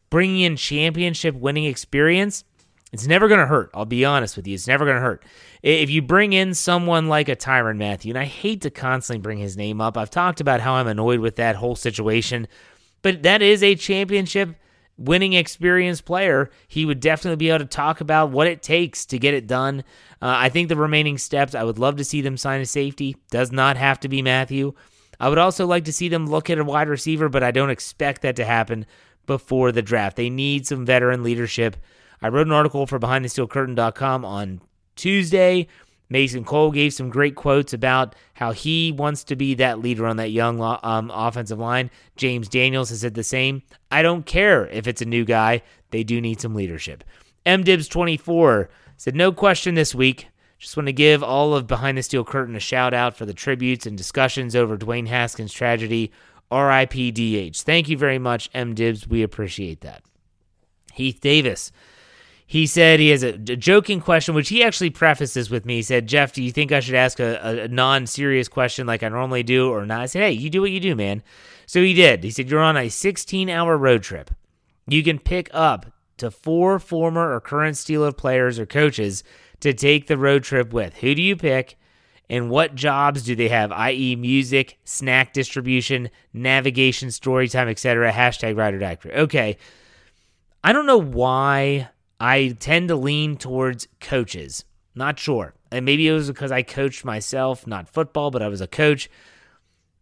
Bringing 0.09 0.43
in 0.43 0.57
championship 0.57 1.35
winning 1.35 1.65
experience 1.65 2.45
it's 2.93 3.07
never 3.07 3.29
going 3.29 3.41
to 3.41 3.47
hurt. 3.47 3.71
I'll 3.75 3.85
be 3.85 4.05
honest 4.05 4.37
with 4.37 4.47
you. 4.47 4.55
It's 4.55 4.69
never 4.69 4.85
going 4.85 4.97
to 4.97 5.03
hurt. 5.03 5.25
If 5.63 5.91
you 5.91 6.03
bring 6.03 6.33
in 6.33 6.55
someone 6.55 7.09
like 7.09 7.29
a 7.29 7.37
Tyrann 7.37 7.79
Mathieu, 7.79 8.11
and 8.11 8.19
I 8.19 8.25
hate 8.25 8.61
to 8.63 8.71
constantly 8.71 9.21
bring 9.21 9.39
his 9.39 9.57
name 9.57 9.81
up, 9.81 9.97
I've 9.97 10.11
talked 10.11 10.41
about 10.41 10.61
how 10.61 10.75
I'm 10.75 10.87
annoyed 10.87 11.21
with 11.21 11.37
that 11.37 11.57
whole 11.57 11.77
situation, 11.77 12.47
but 13.03 13.23
that 13.23 13.43
is 13.43 13.63
a 13.63 13.75
championship 13.75 14.57
winning 14.97 15.33
experienced 15.33 16.05
player. 16.05 16.51
He 16.69 16.85
would 16.87 17.01
definitely 17.01 17.37
be 17.37 17.51
able 17.51 17.61
to 17.61 17.65
talk 17.67 18.01
about 18.01 18.31
what 18.31 18.47
it 18.47 18.63
takes 18.63 19.07
to 19.07 19.19
get 19.19 19.35
it 19.35 19.47
done. 19.47 19.83
Uh, 20.23 20.35
I 20.37 20.49
think 20.49 20.69
the 20.69 20.77
remaining 20.77 21.19
steps, 21.19 21.55
I 21.55 21.65
would 21.65 21.79
love 21.79 21.97
to 21.97 22.05
see 22.05 22.21
them 22.21 22.37
sign 22.37 22.61
a 22.61 22.67
safety. 22.67 23.17
Does 23.31 23.51
not 23.51 23.77
have 23.77 24.01
to 24.01 24.09
be 24.09 24.23
Mathieu. 24.23 24.73
I 25.19 25.29
would 25.29 25.39
also 25.39 25.67
like 25.67 25.85
to 25.87 25.93
see 25.93 26.09
them 26.09 26.27
look 26.27 26.51
at 26.51 26.59
a 26.59 26.65
wide 26.65 26.89
receiver, 26.89 27.29
but 27.29 27.43
I 27.43 27.51
don't 27.51 27.71
expect 27.71 28.23
that 28.23 28.37
to 28.37 28.45
happen 28.45 28.87
before 29.27 29.73
the 29.73 29.83
draft. 29.83 30.17
They 30.17 30.31
need 30.31 30.67
some 30.67 30.85
veteran 30.85 31.23
leadership 31.23 31.77
I 32.25 32.29
wrote 32.29 32.47
an 32.47 32.55
article 32.55 32.87
for 32.87 32.99
BehindTheSteelCurtain.com 32.99 34.25
on 34.25 34.63
Tuesday, 34.97 35.69
Mason 36.09 36.43
Cole 36.43 36.71
gave 36.71 36.95
some 36.95 37.11
great 37.11 37.35
quotes 37.35 37.75
about 37.75 38.17
how 38.33 38.53
he 38.53 38.93
wants 38.93 39.25
to 39.25 39.37
be 39.37 39.53
that 39.57 39.81
leader 39.81 40.07
on 40.07 40.17
that 40.17 40.31
young 40.31 40.59
um, 40.83 41.11
offensive 41.13 41.59
line. 41.59 41.91
James 42.17 42.49
Daniels 42.49 42.89
has 42.89 43.03
said 43.03 43.13
the 43.13 43.23
same. 43.23 43.61
I 43.91 44.01
don't 44.01 44.25
care 44.25 44.67
if 44.69 44.87
it's 44.87 45.03
a 45.03 45.05
new 45.05 45.27
guy, 45.27 45.61
they 45.91 46.03
do 46.03 46.19
need 46.19 46.41
some 46.41 46.55
leadership. 46.55 47.05
MDibs24 47.45 48.69
said, 48.97 49.15
No 49.15 49.31
question 49.31 49.75
this 49.75 49.95
week. 49.95 50.29
Just 50.57 50.79
want 50.79 50.87
to 50.87 50.95
give 50.95 51.23
all 51.23 51.55
of 51.55 51.67
Behind 51.67 51.99
the 51.99 52.03
Steel 52.03 52.25
Curtain 52.25 52.57
a 52.57 52.61
shout 52.61 52.95
out 52.95 53.15
for 53.15 53.27
the 53.27 53.35
tributes 53.35 53.85
and 53.85 53.99
discussions 53.99 54.57
over 54.57 54.79
Dwayne 54.79 55.09
Haskins' 55.09 55.53
tragedy. 55.53 56.11
RIPDH. 56.51 57.61
Thank 57.65 57.91
you 57.91 57.99
very 57.99 58.19
much, 58.19 58.51
MDibs. 58.53 59.07
We 59.07 59.23
appreciate 59.23 59.83
that. 59.83 60.05
Heath 60.95 61.21
Davis 61.21 61.71
he 62.47 62.67
said 62.67 63.01
he 63.01 63.09
has 63.09 63.23
a, 63.23 63.33
joking 63.33 64.01
question, 64.01 64.35
which 64.35 64.51
he 64.51 64.63
actually 64.63 64.91
prefaces 64.91 65.51
with 65.51 65.65
me. 65.65 65.77
He 65.77 65.83
said, 65.83 66.07
Jeff, 66.07 66.33
do 66.33 66.43
you 66.43 66.53
think 66.53 66.73
I 66.73 66.81
should 66.81 66.95
ask 66.95 67.19
a, 67.19 67.63
a 67.65 67.69
non 67.69 68.07
serious 68.07 68.49
question 68.49 68.87
like 68.87 69.03
I 69.03 69.09
normally 69.09 69.43
do 69.43 69.71
or 69.71 69.87
not? 69.87 70.03
I 70.03 70.07
said, 70.07 70.23
hey, 70.23 70.33
you 70.33 70.51
do 70.51 70.61
what 70.61 70.71
you 70.71 70.81
do, 70.81 70.95
man. 70.95 71.23
So 71.67 71.81
he 71.83 71.95
did. 71.95 72.25
He 72.25 72.31
said, 72.31 72.51
You're 72.51 72.61
on 72.61 72.77
a 72.77 72.89
16 72.89 73.49
hour 73.49 73.77
road 73.77 74.03
trip. 74.03 74.31
You 74.87 75.03
can 75.03 75.19
pick 75.19 75.49
up 75.53 75.87
to 76.19 76.31
four 76.31 76.79
former 76.79 77.35
or 77.35 77.41
current 77.41 77.77
Steelers 77.77 78.17
players 78.17 78.59
or 78.59 78.67
coaches 78.67 79.25
to 79.61 79.73
take 79.73 80.07
the 80.07 80.19
road 80.19 80.45
trip 80.45 80.73
with. 80.73 80.95
Who 80.97 81.15
do 81.15 81.23
you 81.23 81.37
pick? 81.37 81.79
And 82.29 82.51
what 82.51 82.75
jobs 82.75 83.23
do 83.23 83.37
they 83.37 83.49
have, 83.49 83.71
i.e., 83.73 84.17
music, 84.17 84.79
snack 84.85 85.35
distribution, 85.35 86.11
navigation, 86.33 87.11
story 87.11 87.49
time, 87.49 87.69
etc.? 87.69 88.13
Hashtag 88.13 88.57
ride 88.57 88.75
or 88.75 88.79
die 88.79 88.97
crew. 88.97 89.11
Okay. 89.13 89.59
I 90.63 90.73
don't 90.73 90.87
know 90.87 91.01
why 91.01 91.91
I 92.25 92.57
tend 92.59 92.89
to 92.89 92.97
lean 92.97 93.37
towards 93.37 93.87
coaches. 94.01 94.65
Not 94.95 95.19
sure. 95.19 95.53
And 95.71 95.85
maybe 95.85 96.09
it 96.09 96.13
was 96.15 96.29
because 96.29 96.51
I 96.51 96.63
coached 96.63 97.05
myself, 97.05 97.67
not 97.67 97.87
football, 97.87 98.31
but 98.31 98.41
I 98.41 98.49
was 98.49 98.63
a 98.63 98.67
coach. 98.67 99.11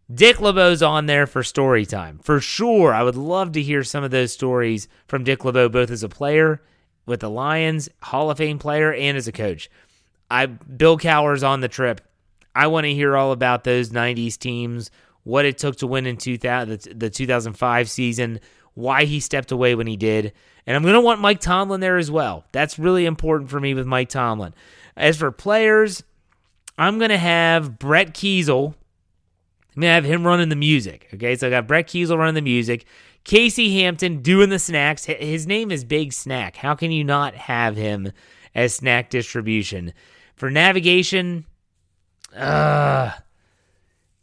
Dick 0.09 0.39
LeBeau's 0.39 0.81
on 0.81 1.05
there 1.05 1.27
for 1.27 1.43
story 1.43 1.85
time. 1.85 2.19
For 2.19 2.39
sure. 2.39 2.93
I 2.93 3.03
would 3.03 3.17
love 3.17 3.51
to 3.51 3.61
hear 3.61 3.83
some 3.83 4.05
of 4.05 4.11
those 4.11 4.31
stories 4.31 4.87
from 5.05 5.25
Dick 5.25 5.43
LeBeau, 5.43 5.67
both 5.67 5.91
as 5.91 6.01
a 6.01 6.07
player 6.07 6.61
with 7.05 7.19
the 7.19 7.29
Lions, 7.29 7.89
Hall 8.01 8.31
of 8.31 8.37
Fame 8.37 8.57
player, 8.57 8.93
and 8.93 9.17
as 9.17 9.27
a 9.27 9.33
coach. 9.33 9.69
I 10.31 10.45
Bill 10.45 10.97
Cowher's 10.97 11.43
on 11.43 11.59
the 11.59 11.67
trip. 11.67 11.99
I 12.55 12.67
want 12.67 12.85
to 12.85 12.93
hear 12.93 13.17
all 13.17 13.33
about 13.33 13.65
those 13.65 13.89
90s 13.89 14.37
teams, 14.37 14.91
what 15.23 15.43
it 15.43 15.57
took 15.57 15.75
to 15.77 15.87
win 15.87 16.05
in 16.05 16.15
2000, 16.15 16.97
the 16.97 17.09
2005 17.09 17.89
season, 17.89 18.39
why 18.73 19.05
he 19.05 19.19
stepped 19.19 19.51
away 19.51 19.75
when 19.75 19.87
he 19.87 19.97
did. 19.97 20.33
And 20.65 20.75
I'm 20.75 20.83
going 20.83 20.93
to 20.93 21.01
want 21.01 21.21
Mike 21.21 21.39
Tomlin 21.39 21.81
there 21.81 21.97
as 21.97 22.09
well. 22.09 22.45
That's 22.51 22.79
really 22.79 23.05
important 23.05 23.49
for 23.49 23.59
me 23.59 23.73
with 23.73 23.85
Mike 23.85 24.09
Tomlin. 24.09 24.53
As 24.95 25.17
for 25.17 25.31
players, 25.31 26.03
I'm 26.77 26.97
going 26.97 27.09
to 27.09 27.17
have 27.17 27.77
Brett 27.77 28.13
Keisel. 28.13 28.73
I'm 29.75 29.81
going 29.81 29.89
to 29.89 29.93
have 29.93 30.05
him 30.05 30.25
running 30.25 30.49
the 30.49 30.55
music. 30.55 31.09
Okay, 31.13 31.35
so 31.35 31.47
I 31.47 31.49
got 31.49 31.67
Brett 31.67 31.87
Keisel 31.87 32.17
running 32.17 32.35
the 32.35 32.41
music. 32.41 32.85
Casey 33.23 33.79
Hampton 33.79 34.21
doing 34.21 34.49
the 34.49 34.59
snacks. 34.59 35.05
His 35.05 35.47
name 35.47 35.71
is 35.71 35.83
Big 35.83 36.13
Snack. 36.13 36.57
How 36.57 36.75
can 36.75 36.91
you 36.91 37.03
not 37.03 37.33
have 37.35 37.75
him 37.75 38.11
as 38.53 38.75
snack 38.75 39.09
distribution? 39.09 39.93
For 40.35 40.51
navigation, 40.51 41.45
uh, 42.35 43.11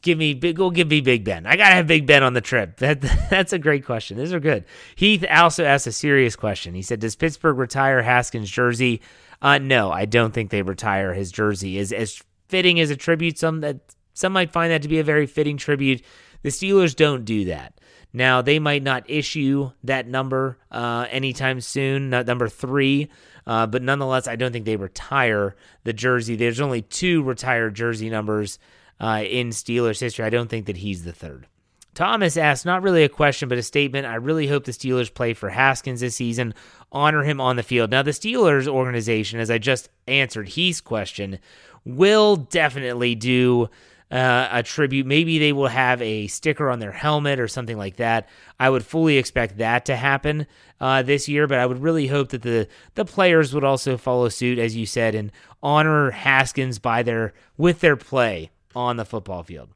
Give 0.02 0.16
me 0.16 0.32
big. 0.32 0.56
Go 0.56 0.70
give 0.70 0.88
me 0.88 1.00
Big 1.00 1.24
Ben. 1.24 1.46
I 1.46 1.56
gotta 1.56 1.74
have 1.74 1.86
Big 1.86 2.06
Ben 2.06 2.22
on 2.22 2.32
the 2.32 2.40
trip. 2.40 2.76
That 2.80 3.00
that's 3.28 3.52
a 3.52 3.58
great 3.58 3.84
question. 3.84 4.16
These 4.16 4.32
are 4.32 4.40
good. 4.40 4.64
Heath 4.96 5.24
also 5.30 5.64
asked 5.64 5.86
a 5.86 5.92
serious 5.92 6.36
question. 6.36 6.74
He 6.74 6.82
said, 6.82 7.00
"Does 7.00 7.16
Pittsburgh 7.16 7.58
retire 7.58 8.02
Haskins' 8.02 8.50
jersey?" 8.50 9.02
Uh, 9.42 9.58
no, 9.58 9.90
I 9.90 10.06
don't 10.06 10.32
think 10.32 10.50
they 10.50 10.62
retire 10.62 11.12
his 11.14 11.30
jersey. 11.30 11.78
Is 11.78 11.92
as 11.92 12.22
fitting 12.48 12.80
as 12.80 12.90
a 12.90 12.96
tribute. 12.96 13.38
Some 13.38 13.60
that 13.60 13.94
some 14.14 14.32
might 14.32 14.52
find 14.52 14.72
that 14.72 14.82
to 14.82 14.88
be 14.88 14.98
a 14.98 15.04
very 15.04 15.26
fitting 15.26 15.56
tribute. 15.56 16.02
The 16.42 16.48
Steelers 16.48 16.96
don't 16.96 17.24
do 17.24 17.44
that. 17.46 17.74
Now 18.12 18.42
they 18.42 18.58
might 18.58 18.82
not 18.82 19.08
issue 19.08 19.70
that 19.84 20.08
number 20.08 20.58
uh, 20.70 21.06
anytime 21.10 21.60
soon, 21.60 22.10
number 22.10 22.48
three, 22.48 23.08
uh, 23.46 23.66
but 23.66 23.82
nonetheless, 23.82 24.26
I 24.26 24.36
don't 24.36 24.50
think 24.50 24.64
they 24.64 24.76
retire 24.76 25.54
the 25.84 25.92
jersey. 25.92 26.36
There's 26.36 26.60
only 26.60 26.82
two 26.82 27.22
retired 27.22 27.74
jersey 27.74 28.10
numbers 28.10 28.58
uh, 29.00 29.24
in 29.26 29.50
Steelers 29.50 30.00
history. 30.00 30.24
I 30.24 30.30
don't 30.30 30.48
think 30.48 30.66
that 30.66 30.78
he's 30.78 31.04
the 31.04 31.12
third. 31.12 31.46
Thomas 31.94 32.36
asked, 32.36 32.64
not 32.64 32.82
really 32.82 33.02
a 33.02 33.08
question, 33.08 33.48
but 33.48 33.58
a 33.58 33.62
statement. 33.62 34.06
I 34.06 34.14
really 34.14 34.46
hope 34.46 34.64
the 34.64 34.72
Steelers 34.72 35.12
play 35.12 35.34
for 35.34 35.50
Haskins 35.50 36.00
this 36.00 36.16
season, 36.16 36.54
honor 36.92 37.24
him 37.24 37.40
on 37.40 37.56
the 37.56 37.62
field. 37.62 37.90
Now, 37.90 38.02
the 38.02 38.12
Steelers 38.12 38.68
organization, 38.68 39.40
as 39.40 39.50
I 39.50 39.58
just 39.58 39.88
answered 40.06 40.50
Heath's 40.50 40.80
question, 40.80 41.40
will 41.84 42.36
definitely 42.36 43.16
do 43.16 43.68
uh, 44.10 44.48
a 44.52 44.62
tribute. 44.62 45.06
Maybe 45.06 45.38
they 45.38 45.52
will 45.52 45.68
have 45.68 46.00
a 46.00 46.26
sticker 46.28 46.70
on 46.70 46.78
their 46.78 46.92
helmet 46.92 47.40
or 47.40 47.48
something 47.48 47.76
like 47.76 47.96
that. 47.96 48.28
I 48.58 48.70
would 48.70 48.84
fully 48.84 49.18
expect 49.18 49.58
that 49.58 49.84
to 49.86 49.96
happen 49.96 50.46
uh, 50.80 51.02
this 51.02 51.28
year, 51.28 51.46
but 51.46 51.58
I 51.58 51.66
would 51.66 51.82
really 51.82 52.06
hope 52.06 52.30
that 52.30 52.42
the 52.42 52.68
the 52.94 53.04
players 53.04 53.54
would 53.54 53.64
also 53.64 53.96
follow 53.96 54.28
suit, 54.28 54.58
as 54.58 54.76
you 54.76 54.86
said, 54.86 55.14
and 55.14 55.30
honor 55.62 56.10
Haskins 56.10 56.78
by 56.78 57.02
their 57.02 57.34
with 57.56 57.80
their 57.80 57.96
play 57.96 58.50
on 58.74 58.96
the 58.96 59.04
football 59.04 59.42
field. 59.42 59.70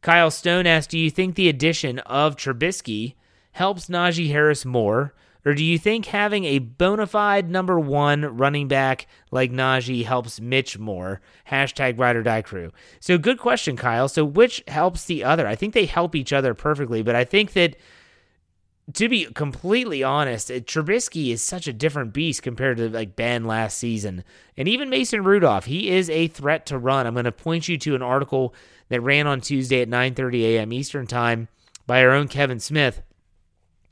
Kyle 0.00 0.30
Stone 0.30 0.66
asked, 0.66 0.90
Do 0.90 0.98
you 0.98 1.10
think 1.10 1.34
the 1.34 1.48
addition 1.48 1.98
of 2.00 2.36
Trubisky 2.36 3.14
helps 3.52 3.88
Najee 3.88 4.30
Harris 4.30 4.64
more? 4.64 5.14
Or 5.44 5.54
do 5.54 5.64
you 5.64 5.78
think 5.78 6.06
having 6.06 6.44
a 6.44 6.58
bona 6.58 7.06
fide 7.06 7.48
number 7.48 7.78
one 7.78 8.36
running 8.36 8.68
back 8.68 9.06
like 9.30 9.50
Najee 9.50 10.04
helps 10.04 10.40
Mitch 10.40 10.78
more? 10.78 11.20
Hashtag 11.50 11.98
ride 11.98 12.16
or 12.16 12.22
die 12.22 12.42
crew. 12.42 12.72
So, 13.00 13.18
good 13.18 13.38
question, 13.38 13.76
Kyle. 13.76 14.08
So, 14.08 14.24
which 14.24 14.62
helps 14.68 15.06
the 15.06 15.24
other? 15.24 15.46
I 15.46 15.54
think 15.54 15.74
they 15.74 15.86
help 15.86 16.14
each 16.14 16.32
other 16.32 16.54
perfectly, 16.54 17.02
but 17.02 17.14
I 17.14 17.24
think 17.24 17.52
that 17.52 17.76
to 18.94 19.08
be 19.08 19.26
completely 19.26 20.02
honest, 20.02 20.48
Trubisky 20.48 21.30
is 21.30 21.42
such 21.42 21.66
a 21.66 21.72
different 21.72 22.12
beast 22.12 22.42
compared 22.42 22.78
to 22.78 22.88
like 22.88 23.16
Ben 23.16 23.44
last 23.44 23.76
season. 23.76 24.24
And 24.56 24.66
even 24.66 24.88
Mason 24.88 25.22
Rudolph, 25.24 25.66
he 25.66 25.90
is 25.90 26.08
a 26.08 26.28
threat 26.28 26.64
to 26.66 26.78
run. 26.78 27.06
I'm 27.06 27.14
going 27.14 27.24
to 27.24 27.32
point 27.32 27.68
you 27.68 27.76
to 27.78 27.94
an 27.94 28.02
article 28.02 28.54
that 28.88 29.02
ran 29.02 29.26
on 29.26 29.40
Tuesday 29.40 29.82
at 29.82 29.88
9:30 29.88 30.42
a.m. 30.42 30.72
Eastern 30.72 31.06
Time 31.06 31.48
by 31.86 32.02
our 32.02 32.12
own 32.12 32.28
Kevin 32.28 32.60
Smith. 32.60 33.02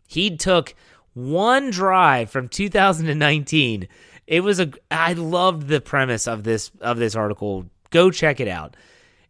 He 0.07 0.35
took 0.35 0.75
one 1.13 1.71
drive 1.71 2.31
from 2.31 2.49
2019. 2.49 3.89
It 4.27 4.41
was 4.41 4.61
a 4.61 4.71
I 4.91 5.13
loved 5.13 5.69
the 5.69 5.81
premise 5.81 6.27
of 6.27 6.45
this 6.45 6.71
of 6.81 6.99
this 6.99 7.15
article. 7.15 7.67
Go 7.91 8.11
check 8.11 8.41
it 8.41 8.49
out. 8.49 8.77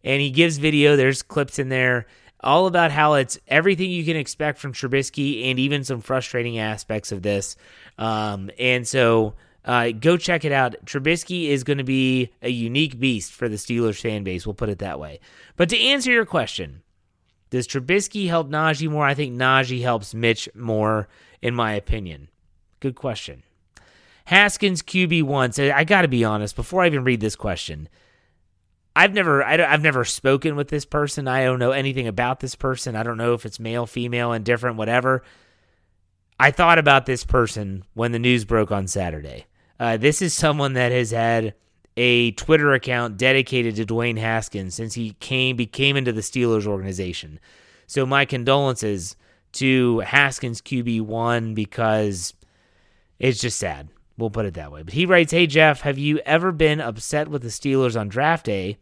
And 0.05 0.21
he 0.21 0.31
gives 0.31 0.59
video, 0.59 0.95
there's 0.95 1.23
clips 1.23 1.59
in 1.59 1.69
there 1.69 2.07
all 2.41 2.67
about 2.67 2.91
how 2.91 3.15
it's 3.15 3.39
everything 3.49 3.91
you 3.91 4.05
can 4.05 4.17
expect 4.17 4.59
from 4.59 4.73
Trubisky 4.73 5.51
and 5.51 5.59
even 5.59 5.85
some 5.85 6.01
frustrating 6.01 6.59
aspects 6.59 7.13
of 7.13 7.23
this. 7.23 7.57
Um, 7.99 8.51
and 8.59 8.87
so 8.87 9.35
uh, 9.65 9.91
go 9.91 10.17
check 10.17 10.45
it 10.45 10.53
out. 10.53 10.77
Trubisky 10.85 11.49
is 11.49 11.65
going 11.65 11.79
to 11.79 11.85
be 11.85 12.33
a 12.43 12.51
unique 12.51 13.01
beast 13.01 13.33
for 13.33 13.49
the 13.49 13.57
Steelers 13.57 14.01
fan 14.01 14.23
base. 14.23 14.47
We'll 14.47 14.55
put 14.55 14.69
it 14.69 14.79
that 14.79 15.01
way. 15.01 15.21
But 15.57 15.69
to 15.71 15.79
answer 15.79 16.13
your 16.13 16.27
question, 16.27 16.83
does 17.51 17.67
Trubisky 17.67 18.29
help 18.29 18.49
Najee 18.49 18.91
more? 18.91 19.05
I 19.05 19.15
think 19.15 19.35
Najee 19.35 19.83
helps 19.83 20.15
Mitch 20.15 20.49
more, 20.55 21.09
in 21.43 21.55
my 21.55 21.73
opinion. 21.73 22.29
Good 22.81 22.95
question. 22.95 23.43
Haskins 24.27 24.83
QB1 24.83 25.55
said, 25.55 25.71
I 25.71 25.85
got 25.85 26.03
to 26.03 26.09
be 26.09 26.25
honest, 26.25 26.57
before 26.57 26.83
I 26.83 26.87
even 26.87 27.05
read 27.05 27.21
this 27.21 27.37
question, 27.37 27.89
I've 28.97 29.13
never 29.13 29.45
I 29.45 29.59
have 29.59 29.83
never 29.83 30.07
spoken 30.07 30.57
with 30.57 30.69
this 30.69 30.87
person. 30.87 31.29
I 31.29 31.45
don't 31.45 31.59
know 31.59 31.73
anything 31.73 32.09
about 32.09 32.41
this 32.41 32.55
person. 32.55 32.97
I 32.97 33.03
don't 33.03 33.19
know 33.19 33.35
if 33.35 33.45
it's 33.45 33.61
male, 33.61 33.85
female, 33.85 34.33
indifferent, 34.33 34.79
whatever. 34.79 35.23
I 36.41 36.51
thought 36.51 36.79
about 36.79 37.05
this 37.05 37.23
person 37.23 37.85
when 37.93 38.13
the 38.13 38.19
news 38.19 38.47
broke 38.47 38.73
on 38.73 38.87
Saturday. 38.87 39.45
Uh, 39.79 39.99
this 39.99 40.23
is 40.23 40.33
someone 40.33 40.73
that 40.73 40.93
has 40.93 41.11
had 41.11 41.53
a 41.99 42.31
Twitter 42.33 42.73
account 42.73 43.19
dedicated 43.19 43.77
to 43.77 43.85
Dwayne 43.85 44.17
Haskins 44.17 44.75
since 44.75 44.95
he 44.95 45.13
came 45.21 45.57
became 45.57 45.99
into 45.99 46.13
the 46.13 46.23
Steelers 46.23 46.67
organization. 46.67 47.39
So 47.87 48.07
my 48.07 48.25
condolences 48.25 49.15
to 49.53 50.01
Haskins 50.01 50.63
QB 50.63 51.03
one 51.03 51.53
because 51.53 52.33
it's 53.19 53.43
just 53.43 53.59
sad. 53.59 53.91
We'll 54.17 54.31
put 54.31 54.47
it 54.47 54.55
that 54.55 54.73
way. 54.73 54.83
But 54.83 54.95
he 54.95 55.05
writes, 55.05 55.33
Hey 55.33 55.47
Jeff, 55.47 55.83
have 55.83 55.99
you 55.99 56.19
ever 56.21 56.51
been 56.51 56.81
upset 56.81 57.29
with 57.29 57.43
the 57.43 57.49
Steelers 57.49 58.01
on 58.01 58.09
draft 58.09 58.47
day 58.47 58.79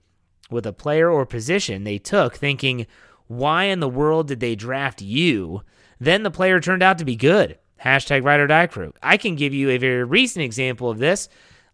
with 0.51 0.67
a 0.67 0.73
player 0.73 1.11
or 1.11 1.27
position 1.27 1.85
they 1.85 1.99
took, 1.99 2.37
thinking, 2.37 2.87
why 3.27 3.65
in 3.65 3.81
the 3.81 3.89
world 3.89 4.29
did 4.29 4.41
they 4.41 4.55
draft 4.55 5.01
you? 5.03 5.63
Then 5.99 6.23
the 6.23 6.31
player 6.31 6.61
turned 6.61 6.83
out 6.83 6.99
to 6.99 7.05
be 7.05 7.17
good. 7.17 7.59
Hashtag 7.83 8.25
ride 8.25 8.41
or 8.41 8.47
die 8.47 8.67
crew. 8.67 8.93
I 9.03 9.17
can 9.17 9.35
give 9.35 9.55
you 9.55 9.71
a 9.71 9.79
very 9.79 10.05
recent 10.05 10.45
example 10.45 10.91
of 10.91 10.99
this. 10.99 11.29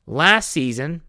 Last 0.07 0.51
season, 0.51 1.03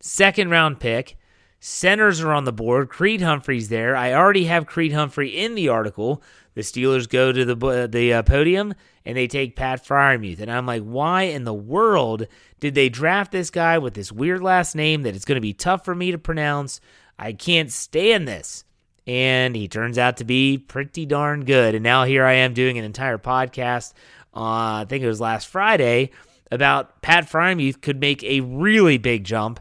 second 0.00 0.50
round 0.50 0.80
pick, 0.80 1.16
Centers 1.64 2.20
are 2.20 2.32
on 2.32 2.42
the 2.42 2.52
board. 2.52 2.88
Creed 2.88 3.20
Humphrey's 3.20 3.68
there. 3.68 3.94
I 3.94 4.14
already 4.14 4.46
have 4.46 4.66
Creed 4.66 4.92
Humphrey 4.92 5.28
in 5.28 5.54
the 5.54 5.68
article. 5.68 6.20
The 6.54 6.62
Steelers 6.62 7.08
go 7.08 7.30
to 7.30 7.44
the 7.44 7.86
the 7.86 8.14
uh, 8.14 8.22
podium 8.24 8.74
and 9.04 9.16
they 9.16 9.26
take 9.26 9.56
Pat 9.56 9.84
Freiermuth, 9.84 10.40
and 10.40 10.50
I'm 10.50 10.66
like, 10.66 10.82
why 10.82 11.22
in 11.22 11.44
the 11.44 11.54
world 11.54 12.26
did 12.60 12.74
they 12.74 12.88
draft 12.88 13.32
this 13.32 13.50
guy 13.50 13.78
with 13.78 13.94
this 13.94 14.12
weird 14.12 14.42
last 14.42 14.74
name 14.74 15.02
that 15.02 15.16
it's 15.16 15.24
going 15.24 15.36
to 15.36 15.40
be 15.40 15.52
tough 15.52 15.84
for 15.84 15.94
me 15.94 16.12
to 16.12 16.18
pronounce? 16.18 16.80
I 17.18 17.32
can't 17.32 17.70
stand 17.70 18.26
this. 18.26 18.64
And 19.06 19.56
he 19.56 19.66
turns 19.66 19.98
out 19.98 20.18
to 20.18 20.24
be 20.24 20.58
pretty 20.58 21.06
darn 21.06 21.44
good. 21.44 21.74
And 21.74 21.82
now 21.82 22.04
here 22.04 22.24
I 22.24 22.34
am 22.34 22.54
doing 22.54 22.78
an 22.78 22.84
entire 22.84 23.18
podcast. 23.18 23.94
Uh, 24.34 24.82
I 24.82 24.86
think 24.88 25.02
it 25.02 25.08
was 25.08 25.20
last 25.20 25.48
Friday 25.48 26.10
about 26.52 27.02
Pat 27.02 27.28
Freiermuth 27.28 27.80
could 27.80 27.98
make 27.98 28.22
a 28.22 28.40
really 28.40 28.98
big 28.98 29.24
jump 29.24 29.58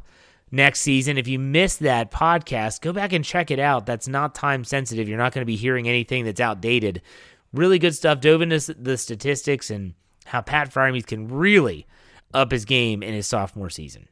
next 0.52 0.82
season. 0.82 1.18
If 1.18 1.28
you 1.28 1.40
missed 1.40 1.80
that 1.80 2.12
podcast, 2.12 2.82
go 2.82 2.94
back 2.94 3.14
and 3.14 3.26
check 3.26 3.50
it 3.50 3.60
out. 3.60 3.86
That's 3.86 4.08
not 4.08 4.36
time 4.36 4.64
sensitive. 4.64 5.08
You're 5.08 5.18
not 5.18 5.34
going 5.34 5.42
to 5.42 5.46
be 5.46 5.56
hearing 5.56 5.88
anything 5.88 6.26
that's 6.26 6.42
outdated. 6.42 7.02
Really 7.54 7.80
good 7.80 7.96
stuff. 7.96 8.22
Dove 8.22 8.42
into 8.42 8.74
the 8.74 8.98
statistics 8.98 9.70
and 9.70 9.94
how 10.26 10.42
Pat 10.42 10.74
Freiermuth 10.74 11.08
can 11.08 11.28
really 11.28 11.86
up 12.34 12.52
his 12.52 12.66
game 12.66 13.04
in 13.04 13.14
his 13.14 13.28
sophomore 13.28 13.70
season. 13.70 14.08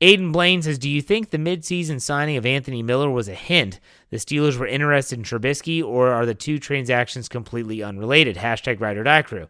Aiden 0.00 0.32
Blaine 0.32 0.62
says, 0.62 0.78
Do 0.78 0.90
you 0.90 1.00
think 1.00 1.30
the 1.30 1.38
midseason 1.38 2.00
signing 2.00 2.36
of 2.36 2.44
Anthony 2.44 2.82
Miller 2.82 3.08
was 3.08 3.28
a 3.28 3.34
hint 3.34 3.78
the 4.10 4.18
Steelers 4.18 4.58
were 4.58 4.66
interested 4.66 5.18
in 5.18 5.24
Trubisky, 5.24 5.82
or 5.82 6.10
are 6.10 6.26
the 6.26 6.34
two 6.34 6.58
transactions 6.58 7.30
completely 7.30 7.82
unrelated? 7.82 8.36
Hashtag 8.36 8.78
Ride 8.78 8.98
or 8.98 9.04
Die 9.04 9.22
Crew. 9.22 9.48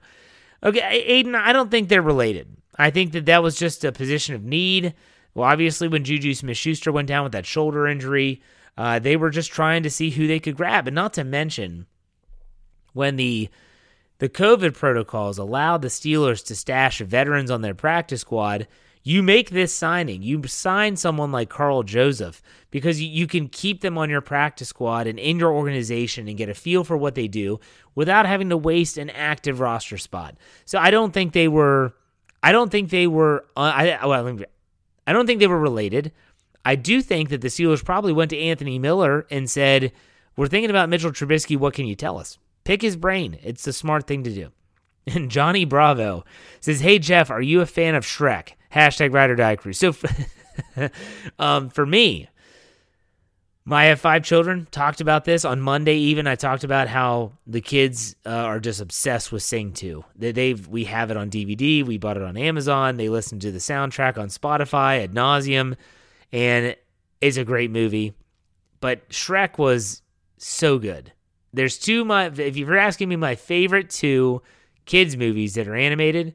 Okay, 0.62 1.04
Aiden, 1.08 1.34
I 1.34 1.52
don't 1.52 1.70
think 1.70 1.88
they're 1.88 2.00
related. 2.00 2.56
I 2.78 2.90
think 2.90 3.10
that 3.12 3.26
that 3.26 3.42
was 3.42 3.58
just 3.58 3.84
a 3.84 3.90
position 3.90 4.36
of 4.36 4.44
need. 4.44 4.94
Well, 5.34 5.48
obviously, 5.48 5.88
when 5.88 6.04
Juju 6.04 6.34
Smith 6.34 6.56
Schuster 6.56 6.92
went 6.92 7.08
down 7.08 7.24
with 7.24 7.32
that 7.32 7.44
shoulder 7.44 7.88
injury, 7.88 8.40
uh, 8.76 8.98
they 8.98 9.16
were 9.16 9.30
just 9.30 9.50
trying 9.50 9.82
to 9.82 9.90
see 9.90 10.10
who 10.10 10.28
they 10.28 10.38
could 10.38 10.56
grab. 10.56 10.86
And 10.86 10.94
not 10.94 11.12
to 11.14 11.24
mention, 11.24 11.86
when 12.92 13.16
the 13.16 13.48
the 14.18 14.28
COVID 14.28 14.74
protocols 14.74 15.38
allowed 15.38 15.82
the 15.82 15.88
Steelers 15.88 16.44
to 16.46 16.54
stash 16.54 17.00
veterans 17.00 17.50
on 17.50 17.62
their 17.62 17.74
practice 17.74 18.20
squad, 18.20 18.68
you 19.02 19.20
make 19.20 19.50
this 19.50 19.74
signing. 19.74 20.22
You 20.22 20.40
sign 20.46 20.96
someone 20.96 21.32
like 21.32 21.48
Karl 21.48 21.82
Joseph 21.82 22.40
because 22.70 23.02
you 23.02 23.26
can 23.26 23.48
keep 23.48 23.80
them 23.80 23.98
on 23.98 24.08
your 24.08 24.20
practice 24.20 24.68
squad 24.68 25.08
and 25.08 25.18
in 25.18 25.40
your 25.40 25.52
organization 25.52 26.28
and 26.28 26.38
get 26.38 26.48
a 26.48 26.54
feel 26.54 26.84
for 26.84 26.96
what 26.96 27.16
they 27.16 27.26
do 27.26 27.58
without 27.96 28.26
having 28.26 28.48
to 28.50 28.56
waste 28.56 28.96
an 28.96 29.10
active 29.10 29.58
roster 29.58 29.98
spot. 29.98 30.36
So 30.64 30.78
I 30.78 30.90
don't 30.90 31.12
think 31.12 31.32
they 31.32 31.48
were. 31.48 31.92
I 32.44 32.52
don't 32.52 32.70
think 32.70 32.90
they 32.90 33.08
were. 33.08 33.44
Uh, 33.56 33.72
I 33.74 34.06
well, 34.06 34.38
I 35.06 35.12
don't 35.12 35.26
think 35.26 35.40
they 35.40 35.48
were 35.48 35.58
related. 35.58 36.12
I 36.64 36.76
do 36.76 37.02
think 37.02 37.30
that 37.30 37.40
the 37.40 37.48
Steelers 37.48 37.84
probably 37.84 38.12
went 38.12 38.30
to 38.30 38.38
Anthony 38.38 38.78
Miller 38.78 39.26
and 39.30 39.50
said, 39.50 39.90
"We're 40.36 40.46
thinking 40.46 40.70
about 40.70 40.88
Mitchell 40.88 41.10
Trubisky. 41.10 41.56
What 41.56 41.74
can 41.74 41.86
you 41.86 41.96
tell 41.96 42.18
us?" 42.18 42.38
Pick 42.64 42.82
his 42.82 42.96
brain. 42.96 43.38
It's 43.42 43.64
the 43.64 43.72
smart 43.72 44.06
thing 44.06 44.24
to 44.24 44.30
do. 44.30 44.50
And 45.04 45.32
Johnny 45.32 45.64
Bravo 45.64 46.24
says, 46.60 46.78
"Hey 46.80 47.00
Jeff, 47.00 47.28
are 47.28 47.42
you 47.42 47.60
a 47.60 47.66
fan 47.66 47.96
of 47.96 48.04
Shrek?" 48.04 48.50
Hashtag 48.72 49.12
Ride 49.12 49.30
or 49.30 49.34
Die 49.34 49.56
Crew. 49.56 49.72
So, 49.72 49.96
um, 51.40 51.70
for 51.70 51.84
me, 51.84 52.28
I 53.70 53.84
have 53.84 54.00
five 54.00 54.24
children. 54.24 54.66
Talked 54.70 55.00
about 55.00 55.24
this 55.24 55.44
on 55.44 55.60
Monday. 55.60 55.96
Even 55.96 56.26
I 56.26 56.34
talked 56.34 56.64
about 56.64 56.88
how 56.88 57.32
the 57.46 57.60
kids 57.60 58.16
uh, 58.26 58.30
are 58.30 58.58
just 58.58 58.80
obsessed 58.80 59.30
with 59.30 59.42
Sing 59.42 59.72
2. 59.72 60.04
They, 60.16 60.32
they've 60.32 60.66
we 60.66 60.84
have 60.84 61.10
it 61.10 61.16
on 61.16 61.30
DVD. 61.30 61.84
We 61.84 61.98
bought 61.98 62.16
it 62.16 62.22
on 62.22 62.36
Amazon. 62.36 62.96
They 62.96 63.08
listen 63.08 63.38
to 63.40 63.52
the 63.52 63.58
soundtrack 63.58 64.18
on 64.18 64.28
Spotify 64.28 65.04
ad 65.04 65.12
nauseum, 65.12 65.76
and 66.32 66.74
it's 67.20 67.36
a 67.36 67.44
great 67.44 67.70
movie. 67.70 68.14
But 68.80 69.08
Shrek 69.10 69.58
was 69.58 70.02
so 70.38 70.78
good. 70.78 71.12
There's 71.52 71.78
two 71.78 72.04
my 72.04 72.26
if 72.26 72.56
you're 72.56 72.78
asking 72.78 73.08
me 73.08 73.16
my 73.16 73.34
favorite 73.34 73.90
two 73.90 74.42
kids 74.84 75.16
movies 75.16 75.54
that 75.54 75.68
are 75.68 75.76
animated 75.76 76.34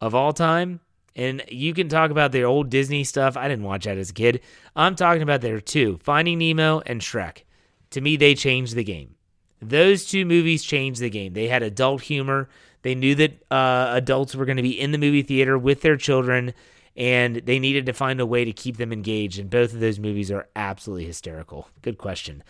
of 0.00 0.14
all 0.14 0.32
time, 0.32 0.80
and 1.16 1.42
you 1.48 1.74
can 1.74 1.88
talk 1.88 2.10
about 2.10 2.32
their 2.32 2.46
old 2.46 2.70
Disney 2.70 3.04
stuff. 3.04 3.36
I 3.36 3.48
didn't 3.48 3.64
watch 3.64 3.84
that 3.84 3.98
as 3.98 4.10
a 4.10 4.14
kid. 4.14 4.40
I'm 4.76 4.94
talking 4.94 5.22
about 5.22 5.40
their 5.40 5.60
two 5.60 5.98
Finding 6.02 6.38
Nemo 6.38 6.80
and 6.86 7.00
Shrek. 7.00 7.42
To 7.90 8.00
me, 8.00 8.16
they 8.16 8.34
changed 8.34 8.74
the 8.74 8.84
game. 8.84 9.16
Those 9.60 10.06
two 10.06 10.24
movies 10.24 10.62
changed 10.62 11.00
the 11.00 11.10
game. 11.10 11.32
They 11.32 11.48
had 11.48 11.62
adult 11.62 12.02
humor. 12.02 12.48
They 12.82 12.94
knew 12.94 13.14
that 13.16 13.42
uh, 13.50 13.90
adults 13.94 14.36
were 14.36 14.44
going 14.44 14.56
to 14.56 14.62
be 14.62 14.78
in 14.78 14.92
the 14.92 14.98
movie 14.98 15.22
theater 15.22 15.58
with 15.58 15.80
their 15.80 15.96
children, 15.96 16.54
and 16.96 17.36
they 17.36 17.58
needed 17.58 17.86
to 17.86 17.92
find 17.92 18.20
a 18.20 18.26
way 18.26 18.44
to 18.44 18.52
keep 18.52 18.76
them 18.76 18.92
engaged. 18.92 19.38
And 19.40 19.50
both 19.50 19.72
of 19.72 19.80
those 19.80 19.98
movies 19.98 20.30
are 20.30 20.48
absolutely 20.54 21.06
hysterical. 21.06 21.68
Good 21.82 21.98
question. 21.98 22.44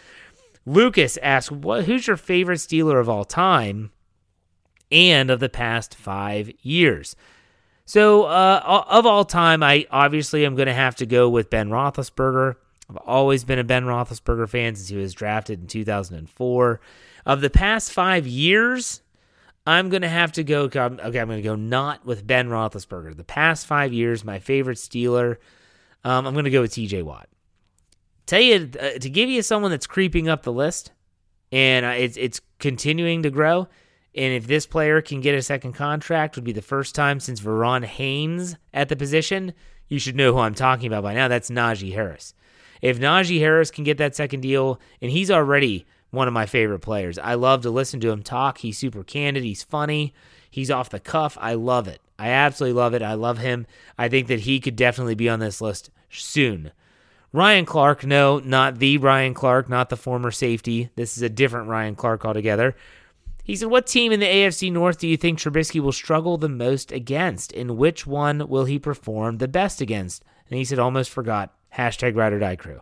Lucas 0.69 1.17
asks, 1.23 1.51
"What? 1.51 1.85
Who's 1.85 2.07
your 2.07 2.17
favorite 2.17 2.59
Steeler 2.59 3.01
of 3.01 3.09
all 3.09 3.25
time, 3.25 3.91
and 4.91 5.31
of 5.31 5.41
the 5.41 5.49
past 5.49 5.95
five 5.95 6.51
years?" 6.63 7.17
So, 7.85 8.25
uh, 8.25 8.85
of 8.89 9.07
all 9.07 9.25
time, 9.25 9.63
I 9.63 9.87
obviously 9.91 10.45
am 10.45 10.57
going 10.57 10.67
to 10.67 10.75
have 10.75 10.97
to 10.97 11.07
go 11.07 11.29
with 11.29 11.49
Ben 11.49 11.71
Roethlisberger. 11.71 12.57
I've 12.91 12.99
always 12.99 13.45
been 13.45 13.59
a 13.59 13.65
Ben 13.65 13.85
Roethlisberger 13.85 14.49
fan 14.49 14.75
since 14.75 14.89
he 14.89 14.97
was 14.97 15.15
drafted 15.15 15.61
in 15.61 15.67
2004. 15.69 16.81
Of 17.25 17.41
the 17.41 17.49
past 17.49 17.91
five 17.91 18.27
years, 18.27 19.03
I'm 19.67 19.89
going 19.89 20.03
to 20.03 20.09
have 20.09 20.33
to 20.33 20.45
go. 20.45 20.65
Okay, 20.65 20.81
I'm 20.81 21.09
going 21.29 21.29
to 21.31 21.43
go 21.43 21.55
not 21.55 22.05
with 22.05 22.27
Ben 22.27 22.49
Roethlisberger. 22.49 23.17
The 23.17 23.25
past 23.25 23.67
five 23.67 23.93
years, 23.93 24.25
my 24.25 24.39
favorite 24.39 24.79
Steeler, 24.79 25.37
um, 26.05 26.27
I'm 26.27 26.33
going 26.35 26.45
to 26.45 26.51
go 26.51 26.63
with 26.63 26.73
TJ 26.73 27.03
Watt. 27.03 27.29
Tell 28.29 28.43
you 28.43 28.71
uh, 28.79 28.99
to 28.99 29.09
give 29.09 29.31
you 29.31 29.41
someone 29.41 29.71
that's 29.71 29.87
creeping 29.87 30.29
up 30.29 30.43
the 30.43 30.53
list, 30.53 30.93
and 31.51 31.87
uh, 31.87 31.95
it's 31.97 32.19
it's 32.19 32.43
continuing 32.59 33.23
to 33.23 33.31
grow. 33.31 33.69
And 34.15 34.35
if 34.35 34.47
this 34.47 34.67
player 34.67 35.01
can 35.01 35.23
get 35.23 35.35
a 35.35 35.41
second 35.41 35.73
contract, 35.73 36.37
would 36.37 36.45
be 36.45 36.53
the 36.53 36.61
first 36.61 36.95
time 36.95 37.21
since 37.21 37.41
Verron 37.41 37.87
Haynes 37.87 38.57
at 38.75 38.91
the 38.91 38.97
position. 38.97 39.55
You 39.89 39.99
should 39.99 40.15
know 40.15 40.35
who 40.35 40.41
I'm 40.41 40.55
talking 40.55 40.89
about 40.89 41.05
by 41.05 41.15
now. 41.15 41.29
That's 41.29 41.49
Najee 41.49 41.95
Harris. 41.95 42.35
If 42.83 43.01
Najee 43.01 43.41
Harris 43.41 43.71
can 43.71 43.85
get 43.85 43.97
that 43.97 44.15
second 44.15 44.43
deal, 44.43 44.79
and 45.01 45.11
he's 45.11 45.31
already 45.31 45.87
one 46.11 46.29
of 46.29 46.35
my 46.35 46.45
favorite 46.45 46.81
players. 46.81 47.19
I 47.19 47.33
love 47.33 47.63
to 47.63 47.71
listen 47.71 47.99
to 48.01 48.11
him 48.11 48.23
talk. 48.23 48.59
He's 48.59 48.77
super 48.77 49.05
candid. 49.05 49.43
He's 49.43 49.63
funny. 49.63 50.13
He's 50.51 50.71
off 50.71 50.91
the 50.91 51.01
cuff. 51.01 51.39
I 51.41 51.55
love 51.55 51.89
it. 51.89 52.03
I 52.19 52.29
absolutely 52.29 52.79
love 52.79 52.93
it. 52.93 53.01
I 53.01 53.15
love 53.15 53.39
him. 53.39 53.67
I 53.97 54.11
think 54.11 54.27
that 54.27 54.41
he 54.41 54.61
could 54.61 54.77
definitely 54.77 55.15
be 55.15 55.31
on 55.31 55.41
this 55.41 55.63
list 55.63 55.89
soon. 56.11 56.73
Ryan 57.33 57.67
Clark, 57.67 58.05
no, 58.05 58.39
not 58.39 58.79
the 58.79 58.99
Ryan 58.99 59.35
Clark, 59.35 59.69
not 59.69 59.91
the 59.91 59.97
former 59.97 60.31
safety. 60.31 60.91
This 60.97 61.17
is 61.17 61.23
a 61.23 61.29
different 61.29 61.69
Ryan 61.69 61.95
Clark 61.95 62.25
altogether. 62.25 62.75
He 63.45 63.57
said, 63.57 63.69
What 63.69 63.87
team 63.87 64.13
in 64.13 64.21
the 64.21 64.27
AFC 64.27 64.73
North 64.73 64.99
do 64.99 65.09
you 65.09 65.17
think 65.17 65.39
Trubisky 65.39 65.81
will 65.81 65.93
struggle 65.93 66.39
the 66.39 66.49
most 66.49 66.93
against? 66.93 67.53
And 67.53 67.77
which 67.77 68.07
one 68.07 68.49
will 68.49 68.65
he 68.65 68.79
perform 68.79 69.39
the 69.39 69.49
best 69.49 69.81
against? 69.81 70.25
And 70.49 70.59
he 70.59 70.65
said, 70.65 70.79
Almost 70.79 71.11
forgot. 71.11 71.55
Hashtag 71.75 72.17
ride 72.17 72.33
or 72.33 72.39
die 72.39 72.57
crew. 72.57 72.81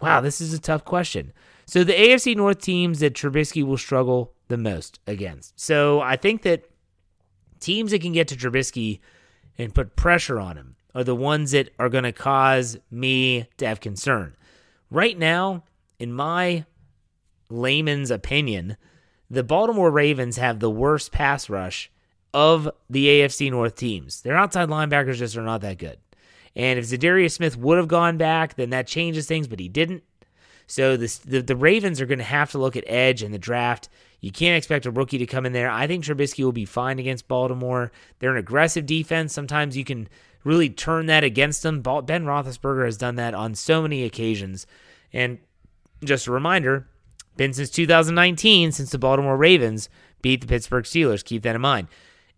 Wow, 0.00 0.20
this 0.20 0.40
is 0.40 0.52
a 0.52 0.60
tough 0.60 0.84
question. 0.84 1.32
So 1.66 1.82
the 1.82 1.94
AFC 1.94 2.36
North 2.36 2.60
teams 2.60 3.00
that 3.00 3.14
Trubisky 3.14 3.62
will 3.62 3.76
struggle 3.76 4.32
the 4.48 4.58
most 4.58 5.00
against. 5.06 5.58
So 5.58 6.00
I 6.00 6.16
think 6.16 6.42
that 6.42 6.64
teams 7.60 7.90
that 7.90 8.00
can 8.00 8.12
get 8.12 8.28
to 8.28 8.36
Trubisky 8.36 9.00
and 9.58 9.74
put 9.74 9.96
pressure 9.96 10.38
on 10.38 10.56
him 10.56 10.76
are 10.94 11.04
the 11.04 11.14
ones 11.14 11.52
that 11.52 11.70
are 11.78 11.88
going 11.88 12.04
to 12.04 12.12
cause 12.12 12.78
me 12.90 13.46
to 13.58 13.66
have 13.66 13.80
concern. 13.80 14.36
Right 14.90 15.18
now, 15.18 15.64
in 15.98 16.12
my 16.12 16.64
layman's 17.50 18.10
opinion, 18.10 18.76
the 19.30 19.42
Baltimore 19.42 19.90
Ravens 19.90 20.36
have 20.36 20.60
the 20.60 20.70
worst 20.70 21.12
pass 21.12 21.50
rush 21.50 21.90
of 22.32 22.70
the 22.88 23.06
AFC 23.06 23.50
North 23.50 23.76
teams. 23.76 24.22
Their 24.22 24.36
outside 24.36 24.68
linebackers 24.68 25.16
just 25.16 25.36
are 25.36 25.42
not 25.42 25.60
that 25.62 25.78
good. 25.78 25.98
And 26.56 26.78
if 26.78 26.86
Za'Darius 26.86 27.32
Smith 27.32 27.56
would 27.56 27.78
have 27.78 27.88
gone 27.88 28.16
back, 28.16 28.56
then 28.56 28.70
that 28.70 28.86
changes 28.86 29.26
things, 29.26 29.46
but 29.46 29.60
he 29.60 29.68
didn't. 29.68 30.02
So 30.66 30.96
the, 30.96 31.40
the 31.40 31.56
Ravens 31.56 32.00
are 32.00 32.06
going 32.06 32.18
to 32.18 32.24
have 32.24 32.50
to 32.50 32.58
look 32.58 32.76
at 32.76 32.84
edge 32.86 33.22
in 33.22 33.32
the 33.32 33.38
draft. 33.38 33.88
You 34.20 34.30
can't 34.30 34.56
expect 34.56 34.84
a 34.84 34.90
rookie 34.90 35.18
to 35.18 35.26
come 35.26 35.46
in 35.46 35.52
there. 35.52 35.70
I 35.70 35.86
think 35.86 36.04
Trubisky 36.04 36.44
will 36.44 36.52
be 36.52 36.64
fine 36.64 36.98
against 36.98 37.28
Baltimore. 37.28 37.90
They're 38.18 38.32
an 38.32 38.36
aggressive 38.36 38.84
defense. 38.84 39.32
Sometimes 39.32 39.76
you 39.76 39.84
can 39.84 40.08
really 40.44 40.70
turn 40.70 41.06
that 41.06 41.24
against 41.24 41.62
them. 41.62 41.82
Ben 41.82 42.24
Roethlisberger 42.24 42.84
has 42.84 42.96
done 42.96 43.16
that 43.16 43.34
on 43.34 43.54
so 43.54 43.82
many 43.82 44.04
occasions. 44.04 44.66
And 45.12 45.38
just 46.04 46.26
a 46.26 46.32
reminder, 46.32 46.88
been 47.36 47.52
since 47.52 47.70
2019 47.70 48.72
since 48.72 48.90
the 48.90 48.98
Baltimore 48.98 49.36
Ravens 49.36 49.88
beat 50.22 50.40
the 50.40 50.46
Pittsburgh 50.46 50.84
Steelers. 50.84 51.24
Keep 51.24 51.42
that 51.42 51.54
in 51.54 51.60
mind. 51.60 51.88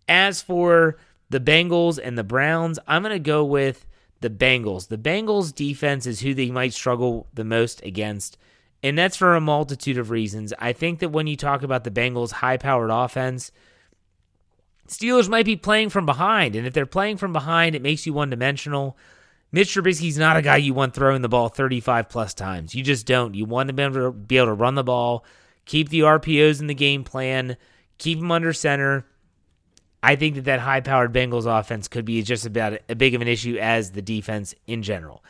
As 0.08 0.42
for 0.42 0.98
the 1.30 1.40
Bengals 1.40 1.98
and 2.02 2.18
the 2.18 2.24
Browns, 2.24 2.78
I'm 2.86 3.02
going 3.02 3.14
to 3.14 3.18
go 3.18 3.44
with 3.44 3.86
the 4.20 4.30
Bengals. 4.30 4.88
The 4.88 4.98
Bengals 4.98 5.54
defense 5.54 6.06
is 6.06 6.20
who 6.20 6.34
they 6.34 6.50
might 6.50 6.74
struggle 6.74 7.28
the 7.32 7.44
most 7.44 7.82
against. 7.84 8.36
And 8.82 8.98
that's 8.98 9.16
for 9.16 9.36
a 9.36 9.40
multitude 9.40 9.98
of 9.98 10.10
reasons. 10.10 10.52
I 10.58 10.72
think 10.72 11.00
that 11.00 11.10
when 11.10 11.26
you 11.26 11.36
talk 11.36 11.62
about 11.62 11.84
the 11.84 11.90
Bengals' 11.90 12.32
high 12.32 12.56
powered 12.56 12.90
offense, 12.90 13.52
Steelers 14.90 15.28
might 15.28 15.46
be 15.46 15.56
playing 15.56 15.88
from 15.88 16.04
behind. 16.04 16.56
And 16.56 16.66
if 16.66 16.74
they're 16.74 16.84
playing 16.84 17.16
from 17.16 17.32
behind, 17.32 17.76
it 17.76 17.82
makes 17.82 18.06
you 18.06 18.12
one 18.12 18.30
dimensional. 18.30 18.98
Mitch 19.52 19.74
Trubisky's 19.74 20.18
not 20.18 20.36
a 20.36 20.42
guy 20.42 20.56
you 20.56 20.74
want 20.74 20.94
throwing 20.94 21.22
the 21.22 21.28
ball 21.28 21.48
35 21.48 22.08
plus 22.08 22.34
times. 22.34 22.74
You 22.74 22.82
just 22.82 23.06
don't. 23.06 23.34
You 23.34 23.44
want 23.44 23.68
to 23.68 23.72
be 23.72 23.82
able 23.82 23.94
to, 23.94 24.12
be 24.12 24.36
able 24.36 24.48
to 24.48 24.54
run 24.54 24.74
the 24.74 24.84
ball, 24.84 25.24
keep 25.64 25.88
the 25.90 26.00
RPOs 26.00 26.60
in 26.60 26.66
the 26.66 26.74
game 26.74 27.04
plan, 27.04 27.56
keep 27.98 28.18
him 28.18 28.32
under 28.32 28.52
center. 28.52 29.06
I 30.02 30.16
think 30.16 30.34
that 30.34 30.44
that 30.46 30.60
high 30.60 30.80
powered 30.80 31.12
Bengals 31.12 31.46
offense 31.46 31.86
could 31.86 32.04
be 32.04 32.22
just 32.22 32.46
about 32.46 32.78
as 32.88 32.96
big 32.96 33.14
of 33.14 33.22
an 33.22 33.28
issue 33.28 33.58
as 33.60 33.92
the 33.92 34.02
defense 34.02 34.54
in 34.66 34.82
general. 34.82 35.22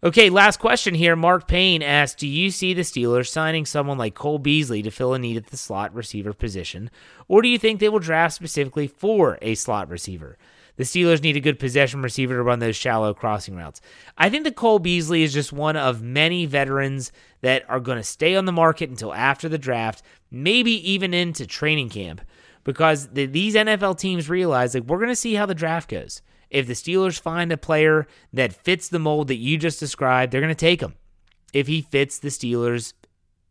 Okay, 0.00 0.30
last 0.30 0.60
question 0.60 0.94
here. 0.94 1.16
Mark 1.16 1.48
Payne 1.48 1.82
asked 1.82 2.18
Do 2.18 2.28
you 2.28 2.52
see 2.52 2.72
the 2.72 2.82
Steelers 2.82 3.28
signing 3.28 3.66
someone 3.66 3.98
like 3.98 4.14
Cole 4.14 4.38
Beasley 4.38 4.80
to 4.82 4.92
fill 4.92 5.12
a 5.12 5.18
need 5.18 5.36
at 5.36 5.48
the 5.48 5.56
slot 5.56 5.92
receiver 5.92 6.32
position, 6.32 6.88
or 7.26 7.42
do 7.42 7.48
you 7.48 7.58
think 7.58 7.80
they 7.80 7.88
will 7.88 7.98
draft 7.98 8.36
specifically 8.36 8.86
for 8.86 9.38
a 9.42 9.56
slot 9.56 9.88
receiver? 9.88 10.38
The 10.76 10.84
Steelers 10.84 11.20
need 11.20 11.36
a 11.36 11.40
good 11.40 11.58
possession 11.58 12.00
receiver 12.00 12.36
to 12.36 12.44
run 12.44 12.60
those 12.60 12.76
shallow 12.76 13.12
crossing 13.12 13.56
routes. 13.56 13.80
I 14.16 14.30
think 14.30 14.44
that 14.44 14.54
Cole 14.54 14.78
Beasley 14.78 15.24
is 15.24 15.34
just 15.34 15.52
one 15.52 15.76
of 15.76 16.00
many 16.00 16.46
veterans 16.46 17.10
that 17.40 17.68
are 17.68 17.80
going 17.80 17.98
to 17.98 18.04
stay 18.04 18.36
on 18.36 18.44
the 18.44 18.52
market 18.52 18.88
until 18.88 19.12
after 19.12 19.48
the 19.48 19.58
draft, 19.58 20.04
maybe 20.30 20.70
even 20.88 21.12
into 21.12 21.44
training 21.44 21.88
camp, 21.88 22.20
because 22.62 23.08
the, 23.08 23.26
these 23.26 23.56
NFL 23.56 23.98
teams 23.98 24.30
realize 24.30 24.74
like 24.74 24.84
we're 24.84 24.98
going 24.98 25.08
to 25.08 25.16
see 25.16 25.34
how 25.34 25.46
the 25.46 25.56
draft 25.56 25.90
goes. 25.90 26.22
If 26.50 26.66
the 26.66 26.72
Steelers 26.72 27.20
find 27.20 27.52
a 27.52 27.56
player 27.56 28.06
that 28.32 28.52
fits 28.52 28.88
the 28.88 28.98
mold 28.98 29.28
that 29.28 29.36
you 29.36 29.58
just 29.58 29.80
described, 29.80 30.32
they're 30.32 30.40
going 30.40 30.48
to 30.48 30.54
take 30.54 30.80
him. 30.80 30.94
If 31.52 31.66
he 31.66 31.82
fits 31.82 32.18
the 32.18 32.28
Steelers' 32.28 32.92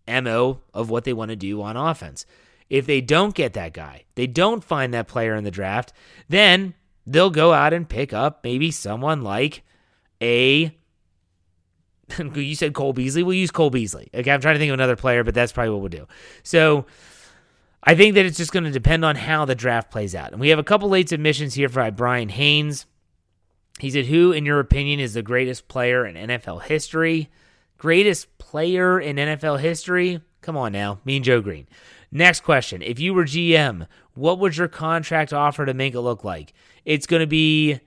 MO 0.07 0.62
of 0.73 0.89
what 0.89 1.03
they 1.03 1.13
want 1.13 1.29
to 1.29 1.36
do 1.36 1.62
on 1.62 1.77
offense. 1.77 2.25
If 2.69 2.86
they 2.86 3.01
don't 3.01 3.36
get 3.36 3.53
that 3.53 3.73
guy, 3.73 4.03
they 4.15 4.27
don't 4.27 4.63
find 4.63 4.93
that 4.93 5.07
player 5.07 5.36
in 5.36 5.43
the 5.43 5.51
draft, 5.51 5.93
then 6.27 6.73
they'll 7.05 7.29
go 7.29 7.53
out 7.53 7.73
and 7.73 7.88
pick 7.88 8.13
up 8.13 8.43
maybe 8.43 8.71
someone 8.71 9.21
like 9.21 9.63
a 10.21 10.73
you 12.36 12.55
said 12.55 12.73
Cole 12.73 12.93
Beasley. 12.93 13.23
We'll 13.23 13.36
use 13.36 13.51
Cole 13.51 13.69
Beasley. 13.69 14.10
Okay, 14.13 14.31
I'm 14.31 14.41
trying 14.41 14.55
to 14.55 14.60
think 14.60 14.69
of 14.69 14.75
another 14.75 14.95
player, 14.95 15.23
but 15.23 15.33
that's 15.33 15.51
probably 15.51 15.71
what 15.71 15.79
we'll 15.81 15.89
do. 15.89 16.07
So 16.43 16.86
I 17.88 17.95
think 17.95 18.15
that 18.15 18.26
it's 18.26 18.36
just 18.36 18.52
going 18.52 18.65
to 18.65 18.69
depend 18.69 19.06
on 19.06 19.15
how 19.15 19.45
the 19.45 19.56
draft 19.56 19.89
plays 19.91 20.13
out. 20.13 20.34
And 20.34 20.41
we 20.41 20.50
have 20.50 20.60
a 20.60 20.63
couple 20.63 20.89
late 20.89 21.08
submissions 21.08 21.54
here 21.54 21.69
for 21.69 21.89
Brian 21.89 22.28
Haynes. 22.28 22.86
He 23.80 23.89
said, 23.89 24.08
Who, 24.08 24.34
in 24.34 24.45
your 24.45 24.60
opinion, 24.60 25.00
is 25.00 25.13
the 25.13 25.21
greatest 25.21 25.69
player 25.69 26.06
in 26.06 26.15
NFL 26.15 26.63
history? 26.63 27.30
Greatest 27.78 28.38
player 28.39 29.00
in 29.00 29.15
NFL 29.15 29.62
history? 29.62 30.19
Come 30.41 30.58
on 30.58 30.73
now, 30.73 31.00
Mean 31.06 31.23
Joe 31.23 31.39
Greene. 31.39 31.65
Next 32.12 32.41
question. 32.41 32.82
If 32.82 33.00
you 33.00 33.13
were 33.13 33.23
GM, 33.23 33.88
what 34.15 34.38
would 34.39 34.58
your 34.58 34.67
contract 34.67 35.32
offer 35.32 35.65
to 35.65 35.73
make 35.73 35.93
it 35.93 36.02
look 36.02 36.26
like? 36.26 36.54
It's 36.84 37.08
going 37.08 37.21
to 37.21 37.28
be 37.28 37.80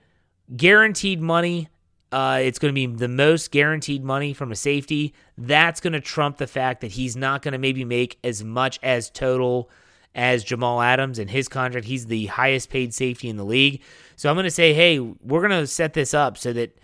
guaranteed 0.55 1.21
money. 1.21 1.67
Uh, 2.11 2.39
it's 2.41 2.57
going 2.57 2.73
to 2.73 2.87
be 2.87 2.87
the 2.87 3.07
most 3.07 3.51
guaranteed 3.51 4.03
money 4.03 4.33
from 4.33 4.51
a 4.51 4.55
safety. 4.55 5.13
That's 5.37 5.79
going 5.79 5.93
to 5.93 6.01
trump 6.01 6.37
the 6.37 6.47
fact 6.47 6.81
that 6.81 6.93
he's 6.93 7.15
not 7.15 7.43
going 7.43 7.51
to 7.51 7.59
maybe 7.59 7.85
make 7.85 8.17
as 8.23 8.43
much 8.43 8.79
as 8.81 9.11
total 9.11 9.69
as 10.13 10.43
Jamal 10.43 10.81
Adams 10.81 11.19
in 11.19 11.27
his 11.27 11.47
contract. 11.47 11.87
He's 11.87 12.07
the 12.07 12.27
highest 12.27 12.69
paid 12.69 12.93
safety 12.93 13.29
in 13.29 13.37
the 13.37 13.45
league. 13.45 13.81
So 14.15 14.29
I'm 14.29 14.35
going 14.35 14.43
to 14.43 14.51
say, 14.51 14.73
hey, 14.73 14.99
we're 14.99 15.47
going 15.47 15.59
to 15.59 15.67
set 15.67 15.93
this 15.93 16.13
up 16.13 16.37
so 16.37 16.53
that 16.53 16.77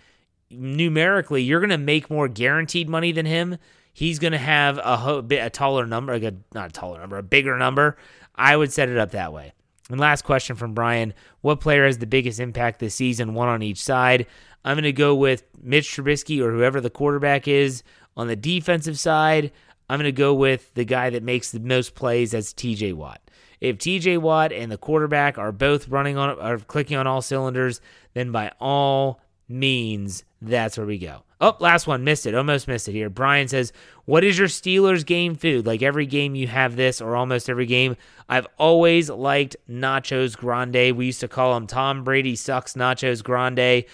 numerically 0.50 1.42
you're 1.42 1.60
going 1.60 1.70
to 1.70 1.78
make 1.78 2.10
more 2.10 2.28
guaranteed 2.28 2.88
money 2.88 3.12
than 3.12 3.26
him. 3.26 3.58
He's 3.92 4.18
going 4.18 4.32
to 4.32 4.38
have 4.38 4.78
a, 4.78 4.96
ho- 4.96 5.26
a 5.28 5.50
taller 5.50 5.86
number, 5.86 6.14
like 6.14 6.22
a, 6.22 6.34
not 6.54 6.70
a 6.70 6.72
taller 6.72 7.00
number, 7.00 7.18
a 7.18 7.22
bigger 7.22 7.58
number. 7.58 7.96
I 8.34 8.56
would 8.56 8.72
set 8.72 8.88
it 8.88 8.96
up 8.96 9.10
that 9.10 9.32
way. 9.32 9.52
And 9.90 9.98
last 9.98 10.22
question 10.22 10.56
from 10.56 10.74
Brian 10.74 11.14
What 11.40 11.60
player 11.60 11.86
has 11.86 11.98
the 11.98 12.06
biggest 12.06 12.40
impact 12.40 12.78
this 12.78 12.94
season, 12.94 13.34
one 13.34 13.48
on 13.48 13.62
each 13.62 13.82
side? 13.82 14.26
I'm 14.64 14.74
going 14.74 14.84
to 14.84 14.92
go 14.92 15.14
with 15.14 15.44
Mitch 15.60 15.90
Trubisky 15.90 16.40
or 16.40 16.52
whoever 16.52 16.80
the 16.80 16.90
quarterback 16.90 17.48
is. 17.48 17.82
On 18.16 18.26
the 18.26 18.36
defensive 18.36 18.98
side, 18.98 19.52
I'm 19.88 19.98
going 19.98 20.04
to 20.04 20.12
go 20.12 20.34
with 20.34 20.72
the 20.74 20.84
guy 20.84 21.10
that 21.10 21.22
makes 21.22 21.50
the 21.50 21.60
most 21.60 21.94
plays. 21.94 22.32
That's 22.32 22.52
TJ 22.52 22.94
Watt. 22.94 23.20
If 23.60 23.78
TJ 23.78 24.18
Watt 24.18 24.52
and 24.52 24.70
the 24.70 24.78
quarterback 24.78 25.38
are 25.38 25.52
both 25.52 25.88
running 25.88 26.16
on, 26.16 26.38
are 26.38 26.58
clicking 26.58 26.96
on 26.96 27.06
all 27.06 27.22
cylinders, 27.22 27.80
then 28.14 28.30
by 28.30 28.52
all 28.60 29.20
means, 29.48 30.24
that's 30.40 30.76
where 30.76 30.86
we 30.86 30.98
go. 30.98 31.22
Oh, 31.40 31.56
last 31.60 31.86
one. 31.86 32.04
Missed 32.04 32.26
it. 32.26 32.34
Almost 32.34 32.68
missed 32.68 32.88
it 32.88 32.92
here. 32.92 33.08
Brian 33.08 33.48
says, 33.48 33.72
What 34.04 34.24
is 34.24 34.38
your 34.38 34.48
Steelers 34.48 35.06
game 35.06 35.36
food? 35.36 35.66
Like 35.66 35.82
every 35.82 36.06
game 36.06 36.34
you 36.34 36.48
have 36.48 36.76
this, 36.76 37.00
or 37.00 37.16
almost 37.16 37.48
every 37.48 37.66
game. 37.66 37.96
I've 38.28 38.46
always 38.58 39.08
liked 39.08 39.56
Nachos 39.70 40.36
Grande. 40.36 40.96
We 40.96 41.06
used 41.06 41.20
to 41.20 41.28
call 41.28 41.54
them 41.54 41.66
Tom 41.66 42.02
Brady 42.02 42.34
sucks 42.34 42.74
Nachos 42.74 43.22
Grande. 43.22 43.84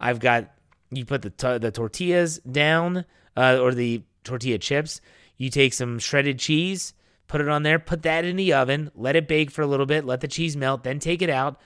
I've 0.00 0.18
got, 0.18 0.50
you 0.90 1.04
put 1.04 1.22
the, 1.22 1.30
t- 1.30 1.58
the 1.58 1.70
tortillas 1.70 2.38
down, 2.38 3.04
uh, 3.36 3.58
or 3.60 3.74
the 3.74 4.02
tortilla 4.24 4.58
chips. 4.58 5.00
You 5.36 5.50
take 5.50 5.72
some 5.72 5.98
shredded 5.98 6.38
cheese, 6.38 6.94
put 7.26 7.40
it 7.40 7.48
on 7.48 7.62
there, 7.62 7.78
put 7.78 8.02
that 8.02 8.24
in 8.24 8.36
the 8.36 8.52
oven, 8.52 8.90
let 8.94 9.16
it 9.16 9.28
bake 9.28 9.50
for 9.50 9.62
a 9.62 9.66
little 9.66 9.86
bit, 9.86 10.04
let 10.04 10.20
the 10.20 10.28
cheese 10.28 10.56
melt, 10.56 10.84
then 10.84 10.98
take 10.98 11.22
it 11.22 11.30
out. 11.30 11.60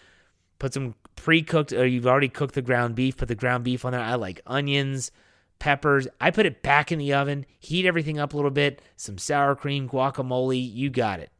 Put 0.59 0.75
some 0.75 0.95
pre 1.17 1.43
cooked, 1.43 1.73
or 1.73 1.87
you've 1.87 2.07
already 2.07 2.29
cooked 2.29 2.55
the 2.55 2.63
ground 2.63 2.95
beef, 2.95 3.17
put 3.17 3.29
the 3.29 3.35
ground 3.35 3.65
beef 3.65 3.85
on 3.85 3.93
there. 3.93 4.01
I 4.01 4.15
like 4.15 4.41
onions 4.47 5.11
peppers. 5.59 6.07
I 6.21 6.31
put 6.31 6.47
it 6.47 6.63
back 6.63 6.93
in 6.93 6.99
the 6.99 7.15
oven, 7.15 7.47
heat 7.59 7.87
everything 7.87 8.19
up 8.19 8.33
a 8.33 8.37
little 8.37 8.51
bit, 8.51 8.83
some 8.97 9.19
sour 9.19 9.55
cream, 9.55 9.89
guacamole. 9.89 10.73
You 10.73 10.91
got 10.91 11.21
it. 11.21 11.31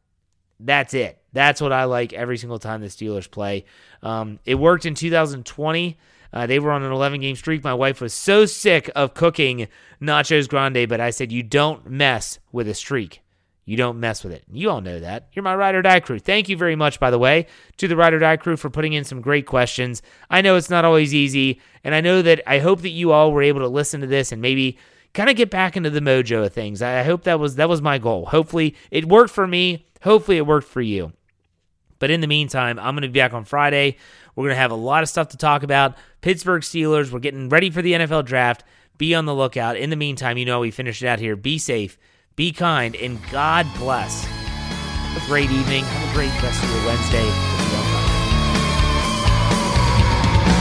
That's 0.59 0.93
it. 0.93 1.21
That's 1.31 1.61
what 1.61 1.71
I 1.71 1.85
like 1.85 2.11
every 2.11 2.37
single 2.37 2.59
time 2.59 2.81
the 2.81 2.87
Steelers 2.87 3.29
play. 3.29 3.65
Um, 4.03 4.39
it 4.45 4.55
worked 4.55 4.85
in 4.85 4.93
2020. 4.93 5.97
Uh, 6.31 6.45
they 6.45 6.59
were 6.59 6.71
on 6.71 6.83
an 6.83 6.91
11 6.91 7.21
game 7.21 7.35
streak. 7.35 7.63
My 7.63 7.73
wife 7.73 8.01
was 8.01 8.13
so 8.13 8.45
sick 8.45 8.89
of 8.95 9.13
cooking 9.13 9.67
nachos 10.01 10.47
grande, 10.47 10.87
but 10.87 10.99
I 10.99 11.09
said, 11.09 11.31
You 11.31 11.43
don't 11.43 11.89
mess 11.89 12.39
with 12.51 12.67
a 12.67 12.73
streak. 12.73 13.21
You 13.69 13.77
don't 13.77 13.99
mess 13.99 14.23
with 14.23 14.33
it. 14.33 14.43
You 14.51 14.71
all 14.71 14.81
know 14.81 14.99
that. 14.99 15.27
You're 15.33 15.43
my 15.43 15.55
ride 15.55 15.75
or 15.75 15.83
die 15.83 15.99
crew. 15.99 16.17
Thank 16.17 16.49
you 16.49 16.57
very 16.57 16.75
much, 16.75 16.99
by 16.99 17.11
the 17.11 17.19
way, 17.19 17.45
to 17.77 17.87
the 17.87 17.95
ride 17.95 18.15
or 18.15 18.19
die 18.19 18.37
crew 18.37 18.57
for 18.57 18.71
putting 18.71 18.93
in 18.93 19.03
some 19.03 19.21
great 19.21 19.45
questions. 19.45 20.01
I 20.27 20.41
know 20.41 20.55
it's 20.55 20.71
not 20.71 20.85
always 20.85 21.13
easy, 21.13 21.61
and 21.83 21.93
I 21.93 22.01
know 22.01 22.23
that 22.23 22.41
I 22.47 22.57
hope 22.57 22.81
that 22.81 22.89
you 22.89 23.11
all 23.11 23.31
were 23.31 23.43
able 23.43 23.59
to 23.59 23.67
listen 23.67 24.01
to 24.01 24.07
this 24.07 24.31
and 24.31 24.41
maybe 24.41 24.79
kind 25.13 25.29
of 25.29 25.35
get 25.35 25.51
back 25.51 25.77
into 25.77 25.91
the 25.91 25.99
mojo 25.99 26.45
of 26.45 26.51
things. 26.51 26.81
I 26.81 27.03
hope 27.03 27.25
that 27.25 27.39
was 27.39 27.57
that 27.57 27.69
was 27.69 27.79
my 27.79 27.99
goal. 27.99 28.25
Hopefully 28.25 28.75
it 28.89 29.05
worked 29.05 29.33
for 29.33 29.45
me. 29.45 29.85
Hopefully 30.01 30.37
it 30.37 30.47
worked 30.47 30.67
for 30.67 30.81
you. 30.81 31.13
But 31.99 32.09
in 32.09 32.21
the 32.21 32.27
meantime, 32.27 32.79
I'm 32.79 32.95
going 32.95 33.03
to 33.03 33.09
be 33.09 33.19
back 33.19 33.33
on 33.33 33.43
Friday. 33.43 33.97
We're 34.35 34.45
going 34.45 34.55
to 34.55 34.61
have 34.61 34.71
a 34.71 34.75
lot 34.75 35.03
of 35.03 35.09
stuff 35.09 35.29
to 35.29 35.37
talk 35.37 35.63
about. 35.63 35.95
Pittsburgh 36.21 36.61
Steelers, 36.61 37.11
we're 37.11 37.19
getting 37.19 37.49
ready 37.49 37.69
for 37.69 37.81
the 37.81 37.93
NFL 37.93 38.25
draft. 38.25 38.63
Be 38.97 39.13
on 39.15 39.25
the 39.25 39.35
lookout. 39.35 39.77
In 39.77 39.89
the 39.89 39.95
meantime, 39.95 40.37
you 40.37 40.45
know 40.45 40.61
we 40.61 40.71
finished 40.71 41.01
it 41.01 41.07
out 41.07 41.19
here. 41.19 41.35
Be 41.35 41.57
safe, 41.57 41.97
be 42.35 42.51
kind, 42.51 42.95
and 42.95 43.19
God 43.31 43.65
bless. 43.77 44.25
A 45.15 45.25
great 45.25 45.49
evening. 45.51 45.83
Have 45.83 46.11
a 46.11 46.13
great 46.13 46.31
rest 46.43 46.63
of 46.63 46.69
your 46.69 46.85
Wednesday. 46.85 47.27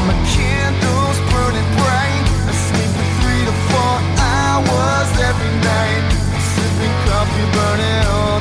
My 0.07 0.16
candles 0.33 1.18
burning 1.31 1.68
bright. 1.77 2.24
I 2.48 2.55
sleep 2.55 2.90
for 2.96 3.09
three 3.20 3.42
to 3.44 3.55
four 3.68 3.94
hours 4.22 5.11
every 5.18 5.55
night. 5.61 6.03
Sipping 6.40 6.96
coffee, 7.11 7.46
burning 7.53 8.07
all 8.09 8.40